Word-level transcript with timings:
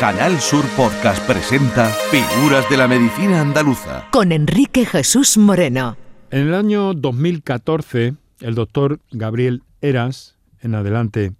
Canal 0.00 0.40
Sur 0.40 0.64
Podcast 0.78 1.22
presenta 1.26 1.84
Figuras 2.10 2.66
de 2.70 2.78
la 2.78 2.88
Medicina 2.88 3.42
Andaluza. 3.42 4.08
Con 4.10 4.32
Enrique 4.32 4.86
Jesús 4.86 5.36
Moreno. 5.36 5.98
En 6.30 6.48
el 6.48 6.54
año 6.54 6.94
2014, 6.94 8.14
el 8.40 8.54
doctor 8.54 9.00
Gabriel 9.10 9.62
Eras, 9.82 10.38
en 10.62 10.74
adelante 10.74 11.34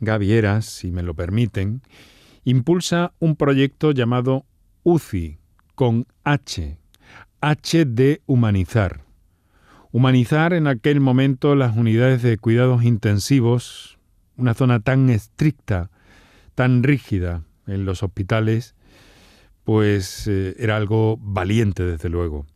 Gaby 0.00 0.30
Eras, 0.30 0.66
si 0.66 0.90
me 0.90 1.02
lo 1.02 1.14
permiten, 1.14 1.80
impulsa 2.44 3.14
un 3.18 3.34
proyecto 3.34 3.92
llamado 3.92 4.44
UCI, 4.82 5.38
con 5.74 6.06
H, 6.22 6.76
H 7.40 7.84
de 7.86 8.20
humanizar. 8.26 9.06
Humanizar 9.90 10.52
en 10.52 10.66
aquel 10.66 11.00
momento 11.00 11.54
las 11.54 11.74
unidades 11.74 12.20
de 12.20 12.36
cuidados 12.36 12.84
intensivos, 12.84 13.98
una 14.36 14.52
zona 14.52 14.80
tan 14.80 15.08
estricta, 15.08 15.90
tan 16.54 16.82
rígida, 16.82 17.44
en 17.66 17.84
los 17.84 18.02
hospitales, 18.02 18.74
pues 19.64 20.26
eh, 20.26 20.54
era 20.58 20.76
algo 20.76 21.18
valiente, 21.20 21.84
desde 21.84 22.08
luego, 22.08 22.46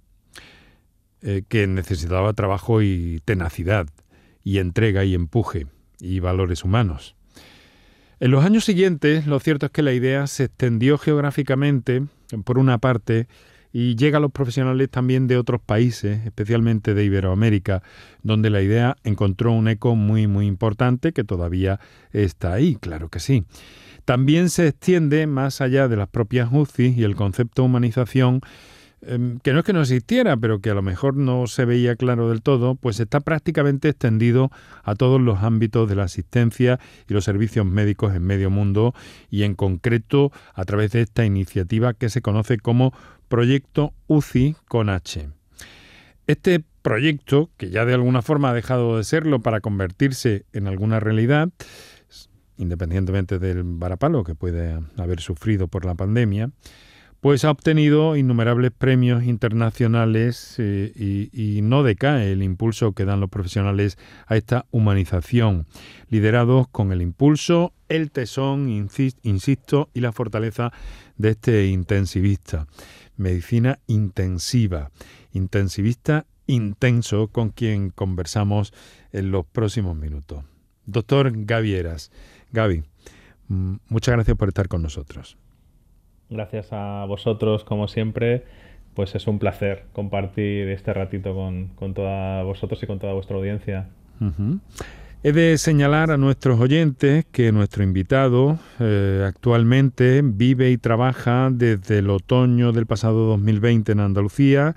eh, 1.22 1.42
que 1.48 1.66
necesitaba 1.66 2.32
trabajo 2.32 2.82
y 2.82 3.20
tenacidad, 3.24 3.88
y 4.42 4.58
entrega 4.58 5.04
y 5.04 5.14
empuje, 5.14 5.66
y 6.00 6.20
valores 6.20 6.64
humanos. 6.64 7.16
En 8.18 8.30
los 8.30 8.44
años 8.44 8.64
siguientes, 8.64 9.26
lo 9.26 9.38
cierto 9.40 9.66
es 9.66 9.72
que 9.72 9.82
la 9.82 9.92
idea 9.92 10.26
se 10.26 10.44
extendió 10.44 10.98
geográficamente, 10.98 12.04
por 12.44 12.58
una 12.58 12.78
parte, 12.78 13.28
y 13.72 13.94
llega 13.94 14.16
a 14.16 14.20
los 14.20 14.32
profesionales 14.32 14.88
también 14.88 15.26
de 15.26 15.36
otros 15.36 15.60
países, 15.60 16.24
especialmente 16.24 16.94
de 16.94 17.04
Iberoamérica, 17.04 17.82
donde 18.22 18.48
la 18.48 18.62
idea 18.62 18.96
encontró 19.04 19.52
un 19.52 19.68
eco 19.68 19.94
muy, 19.96 20.26
muy 20.26 20.46
importante 20.46 21.12
que 21.12 21.24
todavía 21.24 21.78
está 22.10 22.54
ahí, 22.54 22.76
claro 22.76 23.10
que 23.10 23.20
sí. 23.20 23.44
También 24.06 24.50
se 24.50 24.68
extiende 24.68 25.26
más 25.26 25.60
allá 25.60 25.88
de 25.88 25.96
las 25.96 26.08
propias 26.08 26.48
UCI 26.52 26.94
y 26.96 27.02
el 27.02 27.16
concepto 27.16 27.62
de 27.62 27.66
humanización, 27.66 28.40
em, 29.02 29.40
que 29.40 29.52
no 29.52 29.58
es 29.58 29.64
que 29.64 29.72
no 29.72 29.80
existiera, 29.80 30.36
pero 30.36 30.60
que 30.60 30.70
a 30.70 30.74
lo 30.74 30.82
mejor 30.82 31.16
no 31.16 31.48
se 31.48 31.64
veía 31.64 31.96
claro 31.96 32.28
del 32.28 32.40
todo, 32.40 32.76
pues 32.76 33.00
está 33.00 33.18
prácticamente 33.18 33.88
extendido 33.88 34.52
a 34.84 34.94
todos 34.94 35.20
los 35.20 35.42
ámbitos 35.42 35.88
de 35.88 35.96
la 35.96 36.04
asistencia 36.04 36.78
y 37.08 37.14
los 37.14 37.24
servicios 37.24 37.66
médicos 37.66 38.14
en 38.14 38.22
medio 38.22 38.48
mundo 38.48 38.94
y 39.28 39.42
en 39.42 39.56
concreto 39.56 40.30
a 40.54 40.64
través 40.64 40.92
de 40.92 41.00
esta 41.00 41.24
iniciativa 41.24 41.92
que 41.92 42.08
se 42.08 42.22
conoce 42.22 42.58
como 42.58 42.94
Proyecto 43.26 43.92
UCI 44.06 44.54
con 44.68 44.88
H. 44.88 45.30
Este 46.28 46.62
proyecto, 46.82 47.50
que 47.56 47.70
ya 47.70 47.84
de 47.84 47.94
alguna 47.94 48.22
forma 48.22 48.50
ha 48.50 48.54
dejado 48.54 48.98
de 48.98 49.02
serlo 49.02 49.40
para 49.40 49.60
convertirse 49.60 50.44
en 50.52 50.68
alguna 50.68 51.00
realidad, 51.00 51.48
independientemente 52.56 53.38
del 53.38 53.62
varapalo 53.64 54.24
que 54.24 54.34
puede 54.34 54.80
haber 54.96 55.20
sufrido 55.20 55.68
por 55.68 55.84
la 55.84 55.94
pandemia, 55.94 56.50
pues 57.20 57.44
ha 57.44 57.50
obtenido 57.50 58.16
innumerables 58.16 58.70
premios 58.70 59.24
internacionales 59.24 60.54
eh, 60.58 60.92
y, 61.32 61.60
no 61.62 61.82
decae 61.82 62.30
el 62.30 62.42
impulso 62.42 62.92
que 62.92 63.04
dan 63.04 63.20
los 63.20 63.30
profesionales 63.30 63.98
a 64.26 64.36
esta 64.36 64.66
humanización, 64.70 65.66
liderados 66.08 66.68
con 66.68 66.92
el 66.92 67.02
impulso, 67.02 67.72
el 67.88 68.10
tesón, 68.12 68.68
insisto, 68.68 69.90
y 69.92 70.00
la 70.00 70.12
fortaleza 70.12 70.72
de 71.16 71.30
este 71.30 71.66
intensivista. 71.66 72.66
Medicina 73.16 73.80
intensiva, 73.86 74.90
intensivista 75.32 76.26
intenso 76.46 77.28
con 77.28 77.50
quien 77.50 77.90
conversamos 77.90 78.72
en 79.10 79.32
los 79.32 79.46
próximos 79.46 79.96
minutos. 79.96 80.44
Doctor 80.86 81.32
Gavieras, 81.34 82.10
Gaby, 82.52 82.84
mm, 83.48 83.74
muchas 83.88 84.14
gracias 84.14 84.36
por 84.36 84.48
estar 84.48 84.68
con 84.68 84.82
nosotros. 84.82 85.36
Gracias 86.30 86.68
a 86.72 87.04
vosotros, 87.06 87.64
como 87.64 87.88
siempre. 87.88 88.44
Pues 88.94 89.14
es 89.14 89.26
un 89.26 89.38
placer 89.38 89.84
compartir 89.92 90.68
este 90.68 90.94
ratito 90.94 91.34
con, 91.34 91.94
todos 91.94 92.44
vosotros 92.46 92.82
y 92.82 92.86
con 92.86 92.98
toda 92.98 93.12
vuestra 93.12 93.36
audiencia. 93.36 93.90
He 95.22 95.32
de 95.32 95.58
señalar 95.58 96.10
a 96.10 96.16
nuestros 96.16 96.60
oyentes 96.60 97.26
que 97.32 97.52
nuestro 97.52 97.82
invitado 97.82 98.58
eh, 98.80 99.24
actualmente 99.26 100.22
vive 100.24 100.70
y 100.70 100.78
trabaja 100.78 101.50
desde 101.52 101.98
el 101.98 102.10
otoño 102.10 102.72
del 102.72 102.86
pasado 102.86 103.26
2020 103.26 103.92
en 103.92 104.00
Andalucía, 104.00 104.76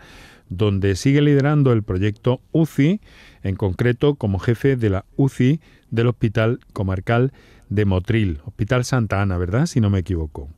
donde 0.49 0.95
sigue 0.95 1.21
liderando 1.21 1.71
el 1.71 1.83
proyecto 1.83 2.41
UCI, 2.51 2.99
en 3.43 3.55
concreto 3.55 4.15
como 4.15 4.39
jefe 4.39 4.75
de 4.75 4.89
la 4.89 5.05
UCI 5.15 5.59
del 5.91 6.07
Hospital 6.07 6.59
Comarcal 6.73 7.31
de 7.69 7.85
Motril, 7.85 8.39
Hospital 8.45 8.83
Santa 8.83 9.21
Ana, 9.21 9.37
¿verdad? 9.37 9.65
Si 9.65 9.79
no 9.79 9.89
me 9.89 9.99
equivoco. 9.99 10.49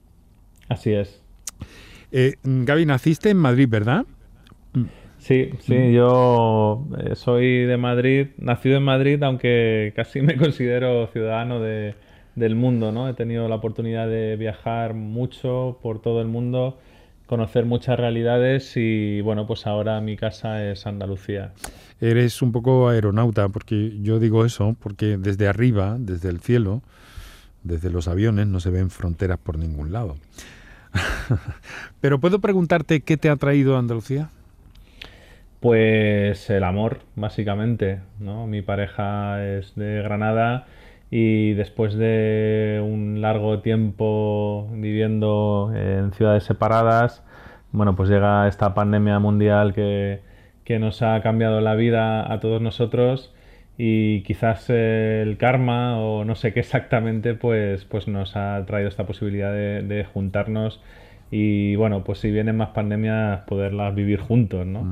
Así 0.70 0.94
es. 0.94 1.22
Eh, 2.12 2.36
Gaby, 2.44 2.86
naciste 2.86 3.30
en 3.30 3.38
Madrid, 3.38 3.68
¿verdad? 3.70 4.06
Sí, 5.18 5.52
sí, 5.60 5.76
mm. 5.76 5.92
yo 5.92 6.88
eh, 6.98 7.16
soy 7.16 7.66
de 7.66 7.78
Madrid, 7.78 8.28
nacido 8.38 8.78
en 8.78 8.84
Madrid, 8.84 9.22
aunque 9.22 9.94
casi 9.96 10.22
me 10.22 10.36
considero 10.38 11.08
ciudadano 11.08 11.60
de, 11.60 11.94
del 12.36 12.56
mundo, 12.56 12.92
¿no? 12.92 13.08
He 13.08 13.14
tenido 13.14 13.48
la 13.48 13.56
oportunidad 13.56 14.08
de 14.08 14.36
viajar 14.36 14.94
mucho 14.94 15.80
por 15.84 16.02
todo 16.02 16.22
el 16.22 16.28
mundo, 16.28 16.80
conocer 17.32 17.66
muchas 17.66 17.98
realidades 17.98 18.74
y 18.76 19.22
bueno, 19.22 19.48
pues 19.48 19.66
ahora 19.66 20.02
mi 20.02 20.18
casa 20.18 20.70
es 20.70 20.86
Andalucía 20.86 21.54
eres 22.02 22.42
un 22.42 22.52
poco 22.52 22.90
aeronauta, 22.90 23.48
porque 23.50 24.00
yo 24.02 24.20
digo 24.20 24.44
eso, 24.44 24.76
porque 24.82 25.18
desde 25.18 25.48
arriba, 25.48 25.98
desde 26.00 26.30
el 26.30 26.40
cielo, 26.40 26.82
desde 27.64 27.92
los 27.92 28.08
aviones, 28.08 28.48
no 28.48 28.60
se 28.60 28.72
ven 28.72 28.90
fronteras 28.90 29.38
por 29.38 29.60
ningún 29.60 29.94
lado. 29.94 30.18
Pero 32.02 32.20
puedo 32.20 32.40
preguntarte 32.40 33.02
qué 33.02 33.18
te 33.18 33.30
ha 33.30 33.36
traído 33.36 33.76
a 33.76 33.80
Andalucía? 33.80 34.30
Pues 35.60 36.50
el 36.50 36.64
amor, 36.64 37.02
básicamente. 37.16 38.00
¿no? 38.20 38.48
Mi 38.48 38.64
pareja 38.64 39.46
es 39.46 39.76
de 39.76 40.02
Granada 40.02 40.66
y 41.12 41.54
después 41.54 41.94
de 41.96 42.82
un 42.84 43.22
largo 43.22 43.60
tiempo 43.60 44.68
viviendo 44.72 45.72
en 45.76 46.14
ciudades 46.14 46.46
separadas, 46.46 47.24
bueno, 47.72 47.96
pues 47.96 48.10
llega 48.10 48.48
esta 48.48 48.74
pandemia 48.74 49.20
mundial 49.20 49.74
que, 49.74 50.22
que 50.64 50.80
nos 50.80 51.02
ha 51.02 51.22
cambiado 51.22 51.62
la 51.62 51.76
vida 51.76 52.32
a 52.32 52.40
todos 52.40 52.62
nosotros 52.62 53.34
y 53.78 54.22
quizás 54.24 54.70
el 54.70 55.38
karma 55.38 56.00
o 56.00 56.24
no 56.24 56.36
sé 56.36 56.54
qué 56.54 56.60
exactamente 56.60 57.34
pues, 57.34 57.84
pues 57.86 58.08
nos 58.08 58.36
ha 58.36 58.64
traído 58.66 58.90
esta 58.90 59.06
posibilidad 59.06 59.52
de, 59.54 60.06
juntarnos 60.14 60.82
y 61.32 61.76
bueno, 61.76 62.04
pues 62.04 62.20
si 62.20 62.32
vienen 62.32 62.58
más 62.58 62.70
pandemias 62.70 63.42
poderlas 63.48 63.96
vivir 63.96 64.20
juntos, 64.20 64.66
¿no? 64.66 64.86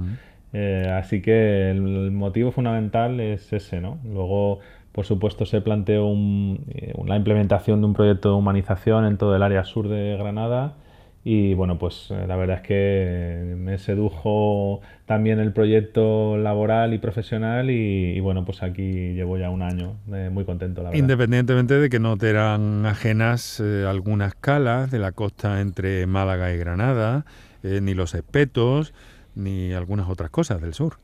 Eh, 0.53 0.91
así 0.97 1.21
que 1.21 1.69
el, 1.69 2.11
motivo 2.11 2.51
fundamental 2.51 3.19
es 3.19 3.53
ese, 3.53 3.81
¿no? 3.81 3.99
Luego, 4.03 4.59
por 4.99 5.05
supuesto, 5.05 5.45
se 5.45 5.61
planteó 5.61 6.11
eh, 6.11 6.93
la 7.05 7.15
implementación 7.15 7.79
de 7.79 7.87
un 7.87 7.93
proyecto 7.93 8.31
de 8.31 8.35
humanización 8.35 9.05
en 9.05 9.17
todo 9.17 9.33
el 9.33 9.41
área 9.41 9.63
sur 9.63 9.87
de 9.87 10.17
Granada 10.17 10.75
y 11.23 11.53
bueno, 11.53 11.79
pues 11.79 12.07
eh, 12.09 12.25
la 12.27 12.35
verdad 12.35 12.57
es 12.57 12.63
que 12.63 13.55
me 13.55 13.77
sedujo 13.77 14.81
también 15.05 15.39
el 15.39 15.53
proyecto 15.53 16.35
laboral 16.35 16.93
y 16.93 16.97
profesional 16.97 17.71
y, 17.71 18.19
bueno, 18.19 18.43
pues 18.43 18.61
aquí 18.61 19.13
llevo 19.13 19.37
ya 19.37 19.49
un 19.49 19.61
año, 19.61 19.95
eh, 20.11 20.29
muy 20.29 20.43
contento. 20.43 20.83
Independientemente 20.91 21.75
de 21.75 21.89
que 21.89 21.99
no 21.99 22.17
te 22.17 22.29
eran 22.29 22.85
ajenas 22.85 23.61
eh, 23.61 23.85
algunas 23.87 24.35
calas 24.35 24.91
de 24.91 24.99
la 24.99 25.13
costa 25.13 25.61
entre 25.61 26.07
Málaga 26.07 26.51
y 26.51 26.57
Granada, 26.57 27.23
ni 27.63 27.93
los 27.93 28.15
espetos, 28.15 28.93
ni 29.33 29.71
algunas 29.71 30.09
otras 30.09 30.29
cosas 30.29 30.59
del 30.59 30.73
sur. 30.73 30.97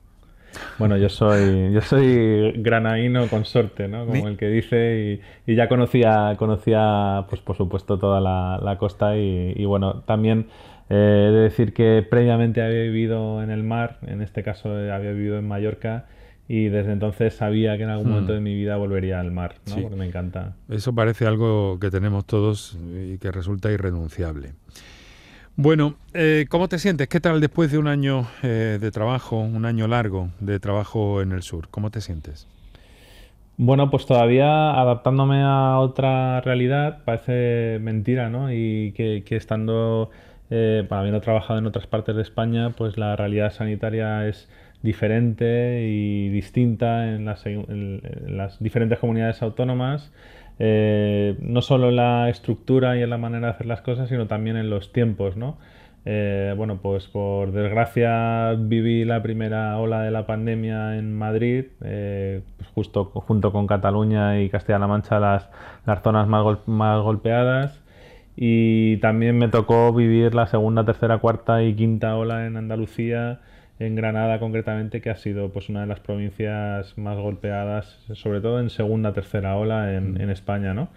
Bueno, 0.78 0.98
yo 0.98 1.10
soy, 1.10 1.72
yo 1.74 1.82
soy 1.82 2.52
granaíno 2.54 3.28
consorte, 3.28 3.88
¿no? 3.88 4.06
Como 4.06 4.28
el 4.28 4.38
que 4.38 4.48
dice, 4.48 5.22
y, 5.46 5.56
ya 5.56 5.68
conocía, 5.68 6.36
conocía, 6.38 7.26
pues 7.30 7.42
por 7.42 7.56
supuesto, 7.56 7.98
toda 7.98 8.20
la, 8.22 8.78
costa 8.78 9.18
y, 9.18 9.66
bueno, 9.66 10.02
también 10.02 10.48
eh, 10.90 11.28
he 11.30 11.32
de 11.32 11.40
decir 11.40 11.74
que 11.74 12.06
previamente 12.10 12.62
había 12.62 12.82
vivido 12.82 13.42
en 13.42 13.50
el 13.50 13.64
mar, 13.64 13.98
en 14.06 14.22
este 14.22 14.44
caso 14.44 14.78
eh, 14.80 14.92
había 14.92 15.12
vivido 15.12 15.38
en 15.38 15.48
Mallorca 15.48 16.06
y 16.48 16.68
desde 16.68 16.92
entonces 16.92 17.34
sabía 17.34 17.76
que 17.78 17.84
en 17.84 17.90
algún 17.90 18.10
momento 18.10 18.34
hmm. 18.34 18.36
de 18.36 18.42
mi 18.42 18.56
vida 18.56 18.78
volvería 18.78 19.20
al 19.20 19.32
mar, 19.32 19.56
¿no? 19.68 19.82
Porque 19.82 19.96
me 19.96 20.06
encanta. 20.06 20.54
Eso 20.70 20.94
parece 20.94 21.26
algo 21.26 21.80
que 21.80 21.90
tenemos 21.90 22.26
todos 22.26 22.78
y 22.94 23.18
que 23.18 23.32
resulta 23.32 23.72
irrenunciable. 23.72 24.54
Bueno, 25.58 25.96
eh, 26.14 26.48
¿cómo 26.50 26.68
te 26.68 26.80
sientes? 26.80 27.08
¿Qué 27.08 27.22
tal 27.22 27.40
después 27.40 27.72
de 27.72 27.78
un 27.78 27.88
año 27.88 28.28
eh, 28.44 28.78
de 28.80 28.92
trabajo, 28.92 29.40
un 29.40 29.64
año 29.66 29.88
largo 29.88 30.28
de 30.42 30.60
trabajo 30.60 31.22
en 31.22 31.32
el 31.32 31.44
sur? 31.44 31.70
¿Cómo 31.70 31.92
te 31.92 32.02
sientes? 32.02 32.46
Bueno, 33.56 33.90
pues 33.90 34.06
todavía 34.06 34.72
adaptándome 34.72 35.44
a 35.44 35.80
otra 35.80 36.42
realidad, 36.42 37.04
parece 37.06 37.80
mentira, 37.80 38.30
¿no? 38.30 38.52
Y 38.52 38.92
que, 38.98 39.24
estando, 39.30 40.10
eh, 40.50 40.86
habiendo 40.90 41.22
trabajado 41.22 41.58
en 41.60 41.68
otras 41.68 41.88
partes 41.88 42.18
de 42.18 42.22
España, 42.22 42.72
pues 42.72 42.98
la 42.98 43.16
realidad 43.16 43.54
sanitaria 43.54 44.28
es 44.28 44.50
diferente 44.84 45.88
y 45.90 46.28
distinta 46.28 47.08
en 47.16 47.24
las, 47.24 47.46
en 47.46 48.02
las 48.28 48.62
diferentes 48.62 49.00
comunidades 49.00 49.42
autónomas. 49.42 50.12
Eh, 50.60 51.36
no 51.40 51.62
solo 51.62 51.90
en 51.90 51.98
la 51.98 52.30
estructura 52.30 52.98
y 52.98 53.02
en 53.02 53.10
la 53.10 53.18
manera 53.18 53.48
de 53.48 53.54
hacer 53.54 53.66
las 53.68 53.82
cosas, 53.82 54.10
sino 54.10 54.28
también 54.28 54.58
en 54.58 54.70
los 54.70 54.92
tiempos, 54.92 55.36
¿no? 55.36 55.58
Eh, 56.08 56.54
bueno, 56.56 56.80
pues 56.84 57.08
por 57.08 57.52
desgracia 57.52 58.54
viví 58.58 59.06
la 59.06 59.24
primera 59.24 59.78
ola 59.80 60.04
de 60.04 60.12
la 60.12 60.28
pandemia 60.28 60.98
en 60.98 61.18
Madrid, 61.18 61.66
eh, 61.84 62.42
pues 62.58 62.70
justo 62.70 63.06
junto 63.06 63.52
con 63.52 63.66
Cataluña 63.66 64.40
y 64.40 64.50
Castilla-La 64.50 64.86
Mancha, 64.88 65.20
las, 65.20 65.50
las 65.86 66.04
zonas 66.04 66.28
más, 66.28 66.60
más 66.68 67.02
golpeadas. 67.02 67.82
Y 68.36 68.98
también 68.98 69.38
me 69.38 69.48
tocó 69.48 69.94
vivir 69.94 70.36
la 70.36 70.48
segunda, 70.48 70.86
tercera, 70.86 71.18
cuarta 71.20 71.64
y 71.64 71.74
quinta 71.74 72.16
ola 72.18 72.46
en 72.46 72.58
Andalucía, 72.58 73.40
en 73.80 73.96
Granada 73.96 74.40
concretamente, 74.40 75.02
que 75.02 75.10
ha 75.10 75.18
sido 75.18 75.50
pues 75.50 75.70
una 75.70 75.82
de 75.82 75.88
las 75.88 76.00
provincias 76.00 76.98
más 76.98 77.18
golpeadas, 77.18 78.00
sobre 78.14 78.42
todo 78.42 78.60
en 78.60 78.70
segunda, 78.70 79.14
tercera 79.14 79.56
ola 79.58 79.94
en, 79.94 80.14
mm. 80.14 80.30
España, 80.30 80.74
¿no? 80.74 80.90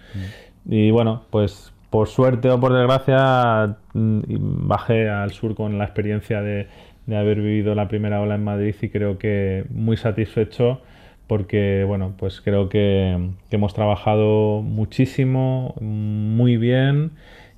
Mm. 0.66 0.72
Y 0.72 0.90
bueno, 0.90 1.25
pues 1.30 1.72
por 1.90 2.08
suerte 2.08 2.50
o 2.50 2.60
por 2.60 2.72
desgracia 2.72 3.76
mm, 3.94 4.20
bajé 4.69 5.08
al 5.08 5.32
sur 5.32 5.54
con 5.54 5.78
la 5.78 5.84
experiencia 5.84 6.42
de, 6.42 6.66
haber 7.08 7.40
vivido 7.40 7.75
la 7.75 7.88
primera 7.88 8.20
ola 8.20 8.34
en 8.34 8.44
Madrid 8.44 8.75
y 8.82 8.90
creo 8.90 9.19
que 9.19 9.64
muy 9.70 9.96
satisfecho 9.96 10.82
porque 11.26 11.84
bueno 11.84 12.12
pues 12.19 12.42
creo 12.42 12.69
que, 12.69 13.31
hemos 13.50 13.72
trabajado 13.72 14.60
muchísimo 14.60 15.74
muy 15.81 16.58
bien 16.58 17.12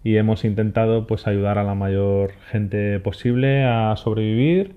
y 0.05 0.17
hemos 0.17 0.45
intentado 0.45 1.09
pues 1.09 1.27
ayudar 1.27 1.59
a 1.59 1.65
la 1.65 1.75
mayor 1.75 2.31
gente 2.53 3.01
posible 3.01 3.65
a 3.65 3.97
sobrevivir 3.97 4.77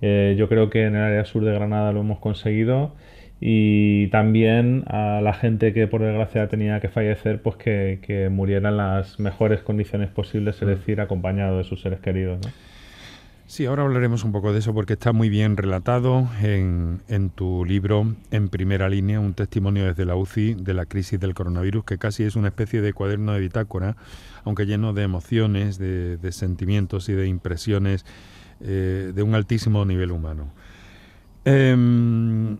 eh, 0.00 0.34
yo 0.38 0.48
creo 0.48 0.70
que 0.70 0.84
en 0.84 0.96
el 0.96 1.02
área 1.02 1.24
sur 1.24 1.44
de 1.44 1.52
Granada 1.52 1.92
lo 1.92 2.00
hemos 2.00 2.18
conseguido 2.18 2.94
y 3.40 4.08
también 4.08 4.84
a 4.88 5.20
la 5.22 5.32
gente 5.32 5.72
que 5.72 5.86
por 5.86 6.02
desgracia 6.02 6.48
tenía 6.48 6.80
que 6.80 6.88
fallecer, 6.88 7.40
pues 7.40 7.56
que, 7.56 8.00
que 8.02 8.28
muriera 8.28 8.70
en 8.70 8.76
las 8.76 9.20
mejores 9.20 9.60
condiciones 9.60 10.10
posibles, 10.10 10.56
es 10.56 10.62
mm. 10.62 10.66
decir, 10.66 11.00
acompañado 11.00 11.58
de 11.58 11.64
sus 11.64 11.80
seres 11.80 12.00
queridos. 12.00 12.40
¿no? 12.44 12.52
Sí, 13.46 13.64
ahora 13.64 13.84
hablaremos 13.84 14.24
un 14.24 14.32
poco 14.32 14.52
de 14.52 14.58
eso 14.58 14.74
porque 14.74 14.92
está 14.92 15.12
muy 15.12 15.30
bien 15.30 15.56
relatado 15.56 16.28
en, 16.42 17.00
en, 17.08 17.30
tu 17.30 17.64
libro 17.64 18.14
En 18.30 18.50
primera 18.50 18.90
línea, 18.90 19.20
un 19.20 19.32
testimonio 19.32 19.86
desde 19.86 20.04
la 20.04 20.16
UCI 20.16 20.54
de 20.54 20.74
la 20.74 20.84
crisis 20.84 21.18
del 21.18 21.32
coronavirus, 21.32 21.84
que 21.84 21.96
casi 21.96 22.24
es 22.24 22.36
una 22.36 22.48
especie 22.48 22.82
de 22.82 22.92
cuaderno 22.92 23.32
de 23.32 23.40
bitácora, 23.40 23.96
aunque 24.44 24.66
lleno 24.66 24.92
de 24.92 25.04
emociones, 25.04 25.78
de, 25.78 26.18
de 26.18 26.32
sentimientos 26.32 27.08
y 27.08 27.14
de 27.14 27.26
impresiones 27.26 28.04
eh, 28.60 29.12
de 29.14 29.22
un 29.22 29.34
altísimo 29.34 29.84
nivel 29.84 30.10
humano. 30.10 30.52
Em, 31.44 32.58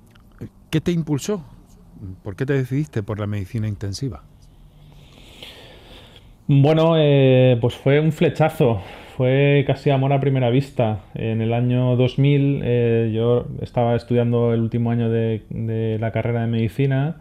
¿Qué 0.71 0.81
te 0.81 0.93
impulsó? 0.93 1.45
¿Por 2.23 2.37
qué 2.37 2.47
te 2.47 2.53
decidiste 2.53 3.03
por 3.03 3.19
la 3.19 3.27
medicina 3.27 3.69
intensiva? 3.69 4.23
Bueno, 6.47 6.95
eh, 6.97 7.59
pues 7.61 7.75
fue 7.75 8.01
un 8.01 8.13
flechazo, 8.13 8.81
fue 9.17 9.65
casi 9.67 9.91
amor 9.91 10.13
a 10.15 10.21
primera 10.21 10.49
vista. 10.49 11.01
En 11.15 11.43
el 11.43 11.53
año 11.53 11.97
2000 11.97 12.61
eh, 12.65 13.13
yo 13.15 13.47
estaba 13.61 13.97
estudiando 13.97 14.55
el 14.55 14.61
último 14.61 14.91
año 14.91 15.11
de, 15.11 15.99
la 16.01 16.11
carrera 16.11 16.43
de 16.43 16.47
medicina 16.47 17.17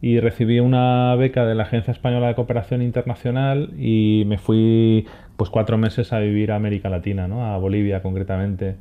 y 0.00 0.20
recibí 0.20 0.60
una 0.60 1.14
beca 1.16 1.46
de 1.46 1.54
la 1.54 1.64
Agencia 1.64 1.90
Española 1.90 2.28
de 2.28 2.34
Cooperación 2.34 2.82
Internacional 2.82 3.70
y 3.78 4.24
me 4.26 4.38
fui 4.38 5.06
pues 5.36 5.50
cuatro 5.50 5.78
meses 5.78 6.12
a 6.12 6.18
vivir 6.18 6.52
a 6.52 6.56
América 6.56 6.88
Latina, 6.88 7.28
¿no? 7.28 7.46
a 7.46 7.56
Bolivia 7.58 8.02
concretamente. 8.02 8.76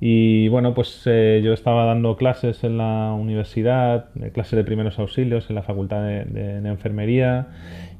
Y 0.00 0.48
bueno, 0.48 0.74
pues 0.74 1.02
eh, 1.06 1.40
yo 1.42 1.54
estaba 1.54 1.86
dando 1.86 2.16
clases 2.16 2.64
en 2.64 2.76
la 2.76 3.14
universidad, 3.18 4.10
clases 4.34 4.56
de 4.56 4.64
primeros 4.64 4.98
auxilios 4.98 5.48
en 5.48 5.56
la 5.56 5.62
facultad 5.62 6.02
de, 6.02 6.60
enfermería 6.68 7.48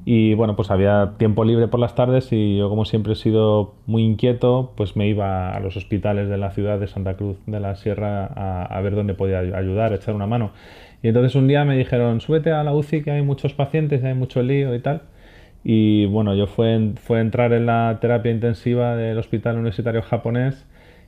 y 0.05 0.35
bueno, 0.35 0.57
pues 0.57 0.71
había 0.71 1.15
tiempo 1.17 1.45
libre 1.45 1.69
por 1.69 1.81
las 1.81 1.95
tardes 1.95 2.33
y 2.33 2.59
yo 2.59 2.69
como 2.69 2.85
siempre 2.85 3.15
he 3.15 3.17
sido 3.17 3.75
muy 3.87 4.05
inquieto, 4.05 4.75
pues 4.77 4.95
me 4.95 5.09
iba 5.09 5.57
a 5.57 5.61
los 5.61 5.77
hospitales 5.77 6.29
de 6.29 6.37
la 6.37 6.51
ciudad 6.51 6.79
de 6.79 6.87
Santa 6.87 7.17
Cruz 7.17 7.39
de 7.47 7.61
la 7.61 7.75
Sierra 7.77 8.27
a, 8.27 8.81
ver 8.83 8.95
dónde 8.95 9.15
podía 9.15 9.39
ayudar, 9.39 9.95
echar 9.95 10.15
una 10.15 10.27
mano. 10.27 10.53
Y 11.07 11.11
entonces 11.11 11.37
un 11.37 11.47
día 11.47 11.65
me 11.65 11.79
dijeron, 11.79 12.21
súbete 12.21 12.51
a 12.51 12.65
la 12.65 12.75
UCI 12.75 13.03
que 13.03 13.13
hay 13.13 13.23
muchos 13.23 13.53
pacientes, 13.53 14.03
hay 14.03 14.15
mucho 14.15 14.43
lío 14.43 14.75
y 14.75 14.81
tal. 14.81 15.03
Y 15.63 16.07
bueno, 16.07 16.35
yo 16.35 16.49
fue, 16.49 16.95
fue 17.01 17.21
entrar 17.21 17.53
en 17.53 17.65
la 17.67 17.99
terapia 18.01 18.33
intensiva 18.33 18.97
del 18.97 19.17
Hospital 19.17 19.55
Universitario 19.55 20.03
Japonés 20.03 20.67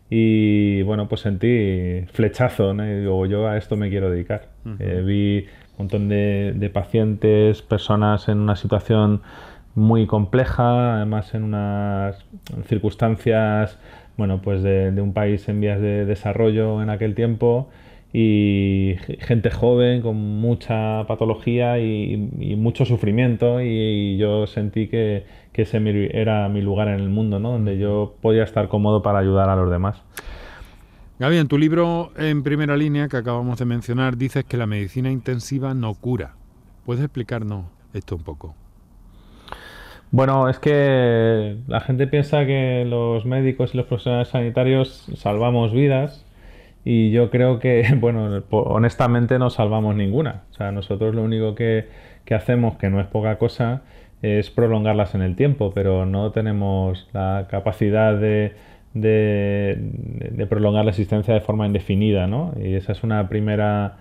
y 0.09 0.83
bueno, 0.83 1.09
pues 1.09 1.23
sentí 1.23 2.05
flechazo, 2.13 2.75
¿no? 2.75 2.89
Y 2.89 3.01
digo, 3.01 3.27
yo 3.27 3.49
a 3.49 3.57
esto 3.57 3.75
me 3.75 3.91
quiero 3.91 4.09
dedicar. 4.09 4.51
Eh, 4.79 5.03
vi 5.05 5.47
un 5.73 5.87
montón 5.87 6.09
de, 6.09 6.71
pacientes, 6.73 7.63
personas 7.63 8.29
en 8.29 8.39
una 8.39 8.55
situación 8.55 9.23
muy 9.75 10.07
compleja, 10.07 10.95
además 10.95 11.35
en 11.35 11.43
unas 11.43 12.25
circunstancias, 12.69 13.81
bueno, 14.17 14.43
pues 14.43 14.63
de, 14.63 14.93
de 14.93 15.01
un 15.01 15.13
país 15.13 15.49
en 15.49 15.61
vías 15.61 15.81
de 15.81 16.07
desarrollo 16.07 16.85
en 16.85 16.89
aquel 16.89 17.17
tiempo 17.17 17.69
y 18.13 18.97
gente 19.21 19.51
joven 19.51 20.01
con 20.01 20.17
mucha 20.17 21.07
patología 21.07 21.79
y, 21.79 22.17
mucho 22.57 22.85
sufrimiento 22.85 23.61
y, 23.61 24.17
yo 24.17 24.47
sentí 24.47 24.89
que, 24.89 25.25
ese 25.55 26.11
era 26.13 26.49
mi 26.49 26.63
lugar 26.63 26.87
en 26.87 27.01
el 27.01 27.09
mundo, 27.09 27.41
¿no? 27.41 27.51
donde 27.51 27.79
yo 27.79 28.15
podía 28.23 28.45
estar 28.45 28.69
cómodo 28.69 29.03
para 29.03 29.19
ayudar 29.19 29.49
a 29.49 29.57
los 29.57 29.69
demás. 29.69 30.01
Gaby, 31.19 31.37
en 31.39 31.49
tu 31.49 31.59
libro 31.59 32.13
en 32.17 32.45
primera 32.45 32.77
línea 32.77 33.09
que 33.09 33.17
acabamos 33.17 33.59
de 33.59 33.65
mencionar 33.65 34.17
dices 34.17 34.45
que 34.45 34.57
la 34.57 34.67
medicina 34.67 35.11
intensiva 35.11 35.75
no 35.75 35.95
cura. 35.95 36.37
¿Puedes 36.87 37.03
explicarnos 37.03 37.65
esto 37.93 38.15
un 38.15 38.23
poco? 38.23 38.55
Bueno, 40.13 40.49
es 40.49 40.61
que 40.61 41.57
la 41.67 41.81
gente 41.81 42.07
piensa 42.07 42.47
que 42.47 42.87
los 42.89 43.27
médicos 43.27 43.75
y 43.75 43.79
los 43.79 43.87
profesionales 43.87 44.29
sanitarios 44.29 45.11
salvamos 45.17 45.73
vidas 45.73 46.25
y 46.91 47.11
yo 47.11 47.29
creo 47.29 47.59
que, 47.59 47.87
bueno, 48.01 48.43
honestamente 48.51 49.39
no 49.39 49.51
salvamos 49.51 49.95
ninguna. 49.95 50.45
O 50.51 50.55
sea, 50.55 50.73
nosotros 50.73 51.15
lo 51.15 51.23
único 51.23 51.55
que, 51.55 51.87
hacemos, 52.31 52.79
que 52.79 52.89
no 52.89 52.99
es 52.99 53.07
poca 53.07 53.37
cosa, 53.37 53.83
es 54.23 54.49
prolongarlas 54.49 55.15
en 55.15 55.21
el 55.21 55.37
tiempo, 55.37 55.71
pero 55.75 56.07
no 56.07 56.31
tenemos 56.33 57.07
la 57.13 57.47
capacidad 57.51 58.17
de, 58.17 58.55
de, 58.95 60.47
prolongar 60.49 60.87
la 60.87 60.93
existencia 60.93 61.35
de 61.35 61.43
forma 61.43 61.67
indefinida, 61.67 62.27
¿no? 62.27 62.55
Y 62.59 62.73
esa 62.77 62.93
es 62.93 63.03
una 63.03 63.29
primera, 63.29 63.99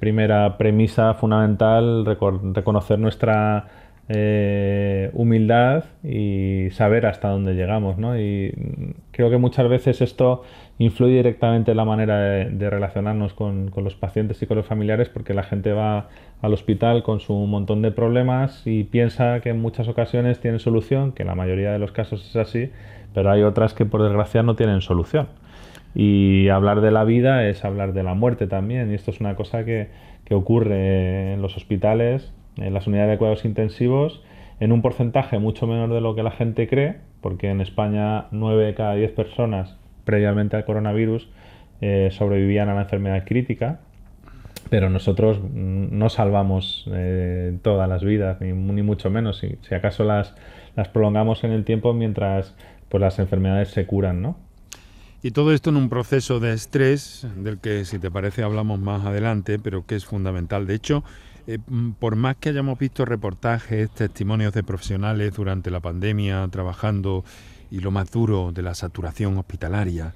primera 0.00 0.56
premisa 0.56 1.12
fundamental, 1.12 2.06
reconocer 2.54 2.98
nuestra 2.98 3.66
eh, 4.08 5.10
humildad 5.14 5.84
y 6.04 6.68
saber 6.70 7.06
hasta 7.06 7.28
dónde 7.28 7.54
llegamos, 7.54 7.98
¿no? 7.98 8.16
Y 8.16 8.54
creo 9.10 9.30
que 9.30 9.36
muchas 9.36 9.68
veces 9.68 10.00
esto 10.00 10.44
influye 10.78 11.16
directamente 11.16 11.72
en 11.72 11.76
la 11.76 11.84
manera 11.84 12.20
de, 12.20 12.70
relacionarnos 12.70 13.34
con, 13.34 13.72
los 13.76 13.96
pacientes 13.96 14.40
y 14.42 14.46
con 14.46 14.58
los 14.58 14.66
familiares 14.66 15.08
porque 15.08 15.34
la 15.34 15.42
gente 15.42 15.72
va 15.72 16.08
al 16.40 16.54
hospital 16.54 17.02
con 17.02 17.18
su 17.18 17.34
montón 17.34 17.82
de 17.82 17.90
problemas 17.90 18.62
y 18.64 18.84
piensa 18.84 19.40
que 19.40 19.48
en 19.50 19.60
muchas 19.60 19.88
ocasiones 19.88 20.38
tienen 20.38 20.60
solución, 20.60 21.10
que 21.10 21.22
en 21.22 21.28
la 21.28 21.34
mayoría 21.34 21.72
de 21.72 21.80
los 21.80 21.90
casos 21.90 22.24
es 22.28 22.36
así, 22.36 22.70
pero 23.12 23.32
hay 23.32 23.42
otras 23.42 23.74
que 23.74 23.86
por 23.86 24.04
desgracia 24.04 24.42
no 24.44 24.54
tienen 24.54 24.82
solución. 24.82 25.26
Y 25.96 26.48
hablar 26.50 26.80
de 26.80 26.92
la 26.92 27.04
vida 27.04 27.48
es 27.48 27.64
hablar 27.64 27.92
de 27.92 28.04
la 28.04 28.14
muerte 28.14 28.46
también, 28.46 28.92
y 28.92 28.94
esto 28.94 29.10
es 29.10 29.18
una 29.18 29.34
cosa 29.34 29.64
que, 29.64 29.88
que 30.26 30.34
ocurre 30.34 31.32
en 31.32 31.42
los 31.42 31.56
hospitales, 31.56 32.32
en 32.56 32.74
las 32.74 32.86
unidades 32.86 33.10
de 33.10 33.18
cuidados 33.18 33.44
intensivos, 33.44 34.22
en 34.60 34.72
un 34.72 34.82
porcentaje 34.82 35.38
mucho 35.38 35.66
menor 35.66 35.92
de 35.92 36.00
lo 36.00 36.14
que 36.14 36.22
la 36.22 36.30
gente 36.30 36.68
cree, 36.68 36.96
porque 37.20 37.50
en 37.50 37.60
España 37.60 38.26
9 38.30 38.66
de 38.66 38.74
cada 38.74 38.94
10 38.94 39.12
personas 39.12 39.76
previamente 40.04 40.56
al 40.56 40.64
coronavirus 40.64 41.28
eh, 41.80 42.08
sobrevivían 42.12 42.68
a 42.68 42.74
la 42.74 42.82
enfermedad 42.82 43.24
crítica, 43.26 43.80
pero 44.70 44.88
nosotros 44.88 45.40
no 45.52 46.08
salvamos 46.08 46.88
eh, 46.92 47.58
todas 47.62 47.88
las 47.88 48.02
vidas, 48.02 48.40
ni, 48.40 48.52
mucho 48.82 49.10
menos, 49.10 49.38
si, 49.38 49.58
si, 49.62 49.74
acaso 49.74 50.04
las, 50.04 50.34
las 50.74 50.88
prolongamos 50.88 51.44
en 51.44 51.52
el 51.52 51.64
tiempo 51.64 51.92
mientras 51.92 52.54
pues, 52.88 53.00
las 53.00 53.18
enfermedades 53.18 53.68
se 53.68 53.86
curan, 53.86 54.22
¿no? 54.22 54.38
Y 55.22 55.32
todo 55.32 55.52
esto 55.52 55.70
en 55.70 55.76
un 55.76 55.88
proceso 55.88 56.40
de 56.40 56.52
estrés, 56.52 57.26
del 57.36 57.58
que 57.58 57.84
si 57.84 57.98
te 57.98 58.10
parece 58.10 58.42
hablamos 58.42 58.78
más 58.78 59.04
adelante, 59.04 59.58
pero 59.58 59.84
que 59.84 59.96
es 59.96 60.04
fundamental. 60.04 60.66
De 60.66 60.74
hecho, 60.74 61.02
eh, 61.46 61.58
por 61.98 62.16
más 62.16 62.36
que 62.36 62.50
hayamos 62.50 62.78
visto 62.78 63.04
reportajes, 63.04 63.90
testimonios 63.90 64.52
de 64.52 64.62
profesionales 64.62 65.34
durante 65.34 65.70
la 65.70 65.80
pandemia 65.80 66.46
trabajando 66.48 67.24
y 67.70 67.80
lo 67.80 67.90
más 67.90 68.10
duro 68.10 68.52
de 68.52 68.62
la 68.62 68.74
saturación 68.74 69.36
hospitalaria, 69.38 70.14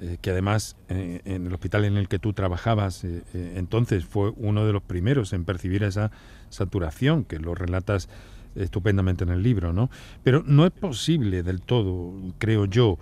eh, 0.00 0.16
que 0.20 0.30
además 0.30 0.76
eh, 0.88 1.20
en 1.24 1.46
el 1.46 1.52
hospital 1.52 1.84
en 1.84 1.96
el 1.96 2.08
que 2.08 2.18
tú 2.18 2.32
trabajabas 2.32 3.04
eh, 3.04 3.22
entonces 3.56 4.04
fue 4.04 4.32
uno 4.36 4.66
de 4.66 4.72
los 4.72 4.82
primeros 4.82 5.32
en 5.32 5.44
percibir 5.44 5.82
esa 5.82 6.10
saturación, 6.48 7.24
que 7.24 7.38
lo 7.38 7.54
relatas 7.54 8.08
estupendamente 8.54 9.24
en 9.24 9.30
el 9.30 9.42
libro, 9.42 9.72
¿no? 9.72 9.90
Pero 10.22 10.42
no 10.46 10.66
es 10.66 10.72
posible 10.72 11.42
del 11.42 11.62
todo, 11.62 12.12
creo 12.38 12.66
yo, 12.66 12.98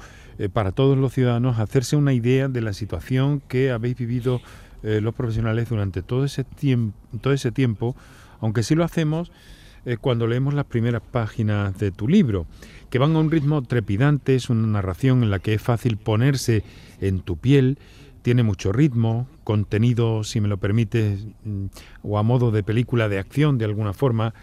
para 0.52 0.70
todos 0.70 0.96
los 0.96 1.12
ciudadanos 1.12 1.58
hacerse 1.58 1.96
una 1.96 2.12
idea 2.12 2.46
de 2.46 2.60
la 2.60 2.72
situación 2.72 3.40
que 3.48 3.72
habéis 3.72 3.96
vivido 3.96 4.40
los 4.82 5.14
profesionales 5.14 5.68
durante 5.68 6.02
todo 6.02 6.24
ese 6.24 6.44
tiempo, 6.44 6.96
todo 7.20 7.32
ese 7.32 7.52
tiempo 7.52 7.96
aunque 8.40 8.62
sí 8.62 8.74
lo 8.74 8.84
hacemos 8.84 9.30
eh, 9.84 9.96
cuando 9.98 10.26
leemos 10.26 10.54
las 10.54 10.66
primeras 10.66 11.02
páginas 11.02 11.78
de 11.78 11.90
tu 11.90 12.08
libro, 12.08 12.46
que 12.90 12.98
van 12.98 13.14
a 13.16 13.18
un 13.18 13.30
ritmo 13.30 13.62
trepidante, 13.62 14.34
es 14.34 14.50
una 14.50 14.66
narración 14.66 15.22
en 15.22 15.30
la 15.30 15.38
que 15.38 15.54
es 15.54 15.62
fácil 15.62 15.96
ponerse 15.96 16.64
en 17.00 17.20
tu 17.20 17.36
piel, 17.36 17.78
tiene 18.22 18.42
mucho 18.42 18.72
ritmo, 18.72 19.26
contenido, 19.44 20.22
si 20.24 20.40
me 20.40 20.48
lo 20.48 20.58
permites, 20.58 21.26
mm, 21.44 21.66
o 22.02 22.18
a 22.18 22.22
modo 22.22 22.50
de 22.50 22.62
película 22.62 23.08
de 23.08 23.18
acción 23.18 23.56
de 23.56 23.64
alguna 23.64 23.94
forma, 23.94 24.34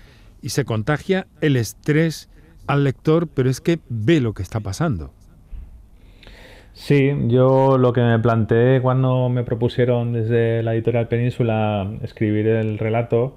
y 0.42 0.50
se 0.50 0.66
contagia 0.66 1.28
el 1.42 1.56
estrés 1.56 2.30
al 2.66 2.84
lector, 2.84 3.28
pero 3.28 3.50
es 3.50 3.62
que 3.62 3.80
ve 3.90 4.20
lo 4.22 4.34
que 4.34 4.44
está 4.44 4.60
pasando. 4.60 5.14
Sí, 6.78 7.12
yo 7.28 7.80
lo 7.80 7.92
que 7.92 8.02
me 8.02 8.20
planteé 8.20 8.82
cuando 8.82 9.30
me 9.30 9.44
propusieron 9.44 10.14
desde 10.14 10.62
la 10.62 10.76
editorial 10.76 11.08
Península 11.08 11.92
escribir 12.04 12.48
el 12.48 12.78
relato, 12.78 13.36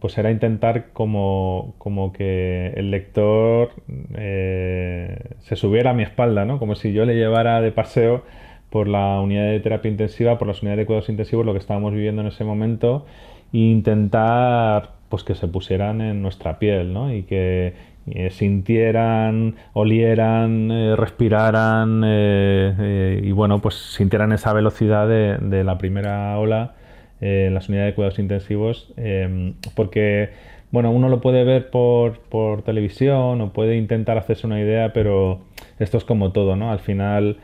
pues 0.00 0.18
era 0.18 0.32
intentar 0.32 0.90
como, 0.92 1.74
como 1.78 2.12
que 2.12 2.72
el 2.76 2.90
lector 2.90 3.70
eh, 4.16 5.16
se 5.38 5.54
subiera 5.54 5.90
a 5.90 5.94
mi 5.94 6.02
espalda, 6.02 6.44
¿no? 6.44 6.58
Como 6.58 6.74
si 6.74 6.92
yo 6.92 7.04
le 7.04 7.14
llevara 7.14 7.60
de 7.60 7.70
paseo 7.70 8.24
por 8.70 8.88
la 8.88 9.20
unidad 9.20 9.44
de 9.50 9.60
terapia 9.60 9.90
intensiva, 9.90 10.36
por 10.36 10.48
las 10.48 10.60
unidades 10.60 10.78
de 10.80 10.86
cuidados 10.86 11.08
intensivos, 11.08 11.46
lo 11.46 11.52
que 11.52 11.60
estábamos 11.60 11.92
viviendo 11.94 12.22
en 12.22 12.28
ese 12.28 12.42
momento, 12.44 13.06
e 13.52 13.58
intentar 13.58 14.94
pues 15.08 15.22
que 15.22 15.36
se 15.36 15.46
pusieran 15.48 16.00
en 16.00 16.22
nuestra 16.22 16.58
piel, 16.58 16.92
¿no? 16.92 17.14
Y 17.14 17.22
que 17.22 17.74
eh, 18.06 18.30
sintieran, 18.30 19.56
olieran, 19.72 20.70
eh, 20.70 20.96
respiraran 20.96 22.02
eh, 22.04 23.20
y 23.22 23.30
bueno, 23.32 23.60
pues 23.60 23.74
sintieran 23.74 24.32
esa 24.32 24.52
velocidad 24.52 25.06
de, 25.06 25.64
la 25.64 25.78
primera 25.78 26.36
ola 26.38 26.74
en 27.20 27.52
las 27.52 27.68
unidades 27.68 27.92
de 27.92 27.94
cuidados 27.94 28.18
intensivos, 28.18 28.92
em, 28.96 29.54
porque 29.76 30.30
bueno, 30.70 30.90
uno 30.90 31.08
lo 31.10 31.20
puede 31.20 31.44
ver 31.44 31.70
por, 31.70 32.20
por, 32.20 32.62
televisión 32.62 33.40
o 33.42 33.52
puede 33.52 33.76
intentar 33.76 34.16
hacerse 34.16 34.46
una 34.46 34.60
idea, 34.60 34.92
pero 34.94 35.42
esto 35.78 35.98
es 35.98 36.04
como 36.04 36.32
todo, 36.32 36.56
¿no? 36.56 36.72
Al 36.72 36.80
final 36.80 37.38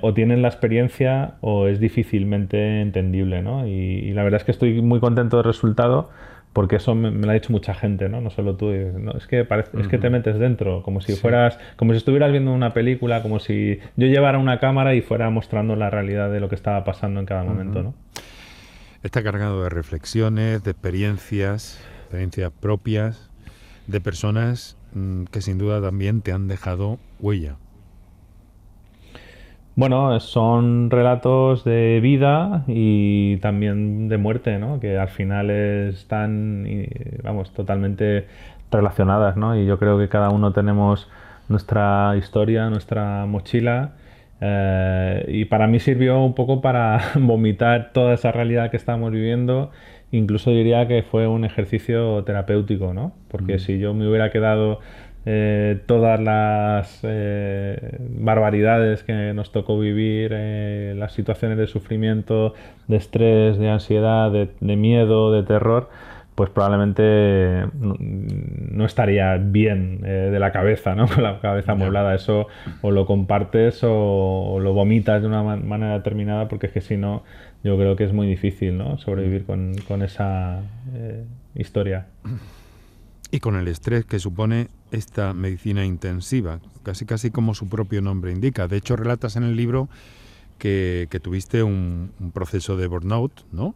o 0.00 0.14
tienen 0.14 0.42
la 0.42 0.48
experiencia 0.48 1.34
o 1.40 1.68
es 1.68 1.78
difícilmente 1.78 2.80
entendible, 2.80 3.42
¿no? 3.42 3.66
Y, 3.66 4.12
la 4.12 4.22
verdad 4.22 4.40
es 4.40 4.44
que 4.44 4.52
estoy 4.52 4.80
muy 4.80 5.00
contento 5.00 5.36
del 5.38 5.44
resultado 5.44 6.10
porque 6.52 6.76
eso 6.76 6.94
me, 6.94 7.10
lo 7.10 7.30
ha 7.30 7.34
dicho 7.34 7.50
mucha 7.50 7.74
gente, 7.74 8.08
¿no? 8.08 8.20
No 8.20 8.30
solo 8.30 8.56
tú. 8.56 8.70
es, 8.70 9.26
que 9.26 9.44
parece, 9.44 9.80
es 9.80 9.88
que 9.88 9.98
te 9.98 10.10
metes 10.10 10.38
dentro, 10.38 10.82
como 10.82 11.00
si 11.00 11.14
fueras, 11.14 11.58
como 11.76 11.92
si 11.92 11.98
estuvieras 11.98 12.30
viendo 12.30 12.52
una 12.52 12.74
película, 12.74 13.22
como 13.22 13.40
si 13.40 13.78
yo 13.96 14.06
llevara 14.06 14.38
una 14.38 14.60
cámara 14.60 14.94
y 14.94 15.00
fuera 15.00 15.30
mostrando 15.30 15.76
la 15.76 15.88
realidad 15.88 16.30
de 16.30 16.40
lo 16.40 16.48
que 16.48 16.54
estaba 16.54 16.84
pasando 16.84 17.20
en 17.20 17.26
cada 17.26 17.42
momento, 17.44 17.82
¿no? 17.82 17.94
Está 19.02 19.22
cargado 19.22 19.64
de 19.64 19.70
reflexiones, 19.70 20.62
de 20.62 20.70
experiencias, 20.70 21.82
experiencias 22.02 22.52
propias, 22.60 23.30
de 23.86 24.00
personas 24.00 24.76
mm, 24.94 25.24
que 25.24 25.40
sin 25.40 25.58
duda 25.58 25.80
también 25.80 26.20
te 26.20 26.32
han 26.32 26.48
dejado 26.48 26.98
huella. 27.18 27.56
Bueno, 29.74 30.20
son 30.20 30.90
relatos 30.90 31.64
de 31.64 32.00
vida 32.02 32.64
y 32.68 33.38
también 33.38 34.08
de 34.08 34.18
muerte, 34.18 34.58
¿no? 34.58 34.80
Que 34.80 34.98
al 34.98 35.08
final 35.08 35.50
están, 35.50 36.66
vamos, 37.22 37.52
totalmente 37.52 38.26
relacionadas, 38.70 39.36
¿no? 39.36 39.56
Y 39.56 39.64
yo 39.64 39.78
creo 39.78 39.98
que 39.98 40.08
cada 40.08 40.30
uno 40.30 40.52
tenemos 40.52 41.08
nuestra 41.48 42.14
historia, 42.18 42.68
nuestra 42.68 43.24
mochila. 43.26 43.92
Eh, 44.40 45.24
y 45.28 45.44
para 45.44 45.68
mí 45.68 45.78
sirvió 45.78 46.20
un 46.20 46.34
poco 46.34 46.60
para 46.60 47.00
vomitar 47.14 47.92
toda 47.92 48.14
esa 48.14 48.32
realidad 48.32 48.70
que 48.70 48.76
estamos 48.76 49.12
viviendo. 49.12 49.70
Incluso 50.10 50.50
diría 50.50 50.86
que 50.88 51.02
fue 51.02 51.26
un 51.26 51.44
ejercicio 51.44 52.22
terapéutico, 52.24 52.92
¿no? 52.92 53.12
Porque 53.28 53.54
mm. 53.54 53.58
si 53.60 53.78
yo 53.78 53.94
me 53.94 54.06
hubiera 54.08 54.30
quedado 54.30 54.80
eh, 55.24 55.80
todas 55.86 56.20
las 56.20 56.98
eh, 57.04 57.98
barbaridades 58.18 59.04
que 59.04 59.32
nos 59.34 59.52
tocó 59.52 59.78
vivir, 59.78 60.32
eh, 60.34 60.94
las 60.96 61.12
situaciones 61.12 61.58
de 61.58 61.68
sufrimiento, 61.68 62.54
de 62.88 62.96
estrés, 62.96 63.56
de 63.56 63.70
ansiedad, 63.70 64.32
de, 64.32 64.76
miedo, 64.76 65.30
de 65.30 65.44
terror, 65.44 65.90
pues 66.34 66.50
probablemente 66.50 67.66
no, 67.72 68.84
estaría 68.84 69.36
bien 69.36 70.00
de 70.00 70.38
la 70.40 70.50
cabeza, 70.50 70.96
¿no? 70.96 71.06
Con 71.14 71.22
la 71.22 71.40
cabeza 71.40 71.72
amueblada. 71.72 72.14
Eso 72.14 72.48
o 72.80 72.90
lo 72.90 73.06
compartes 73.06 73.80
o, 73.84 74.58
lo 74.60 74.72
vomitas 74.72 75.22
de 75.22 75.28
una 75.28 75.42
manera 75.42 75.92
determinada, 75.92 76.48
porque 76.48 76.66
es 76.66 76.72
que 76.72 76.80
si 76.80 76.96
no, 76.96 77.22
yo 77.62 77.76
creo 77.76 77.94
que 77.94 78.04
es 78.04 78.12
muy 78.12 78.26
difícil, 78.26 78.76
¿no? 78.76 78.98
Sobrevivir 78.98 79.44
con, 79.44 79.74
con 79.86 80.02
esa 80.02 80.62
historia. 81.54 82.06
Y 83.30 83.38
con 83.38 83.54
el 83.54 83.68
estrés 83.68 84.04
que 84.04 84.18
supone 84.18 84.68
esta 84.92 85.34
medicina 85.34 85.84
intensiva, 85.84 86.60
casi 86.82 87.06
casi 87.06 87.30
como 87.30 87.54
su 87.54 87.68
propio 87.68 88.00
nombre 88.00 88.30
indica. 88.30 88.68
De 88.68 88.76
hecho, 88.76 88.94
relatas 88.96 89.36
en 89.36 89.42
el 89.42 89.56
libro 89.56 89.88
que, 90.58 91.08
tuviste 91.22 91.62
un, 91.62 92.12
proceso 92.32 92.76
de 92.76 92.86
burnout, 92.86 93.44
¿no? 93.50 93.74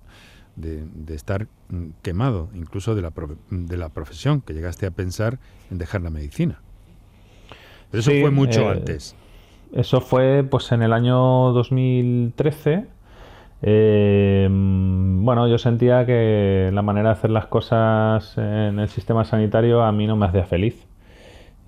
De, 0.54 0.86
estar 1.14 1.48
quemado, 2.02 2.48
incluso 2.54 2.94
de 2.94 3.02
la, 3.02 3.12
de 3.50 3.76
la 3.76 3.88
profesión, 3.88 4.40
que 4.40 4.54
llegaste 4.54 4.86
a 4.86 4.90
pensar 4.90 5.38
en 5.70 5.78
dejar 5.78 6.02
la 6.02 6.10
medicina. 6.10 6.60
Pero 7.90 8.00
eso 8.00 8.12
fue 8.20 8.30
mucho 8.30 8.60
eh, 8.62 8.70
antes. 8.70 9.16
Eso 9.72 10.00
fue 10.00 10.44
pues 10.48 10.70
en 10.72 10.82
el 10.82 10.92
año 10.92 11.16
2013 11.52 12.96
eh, 13.62 14.48
bueno, 14.50 15.48
yo 15.48 15.58
sentía 15.58 16.04
que 16.04 16.70
la 16.72 16.82
manera 16.82 17.08
de 17.08 17.12
hacer 17.14 17.30
las 17.30 17.46
cosas 17.46 18.36
en 18.36 18.78
el 18.78 18.88
sistema 18.88 19.24
sanitario 19.24 19.82
a 19.82 19.92
mí 19.92 20.06
no 20.06 20.16
me 20.16 20.26
hacía 20.26 20.44
feliz. 20.44 20.86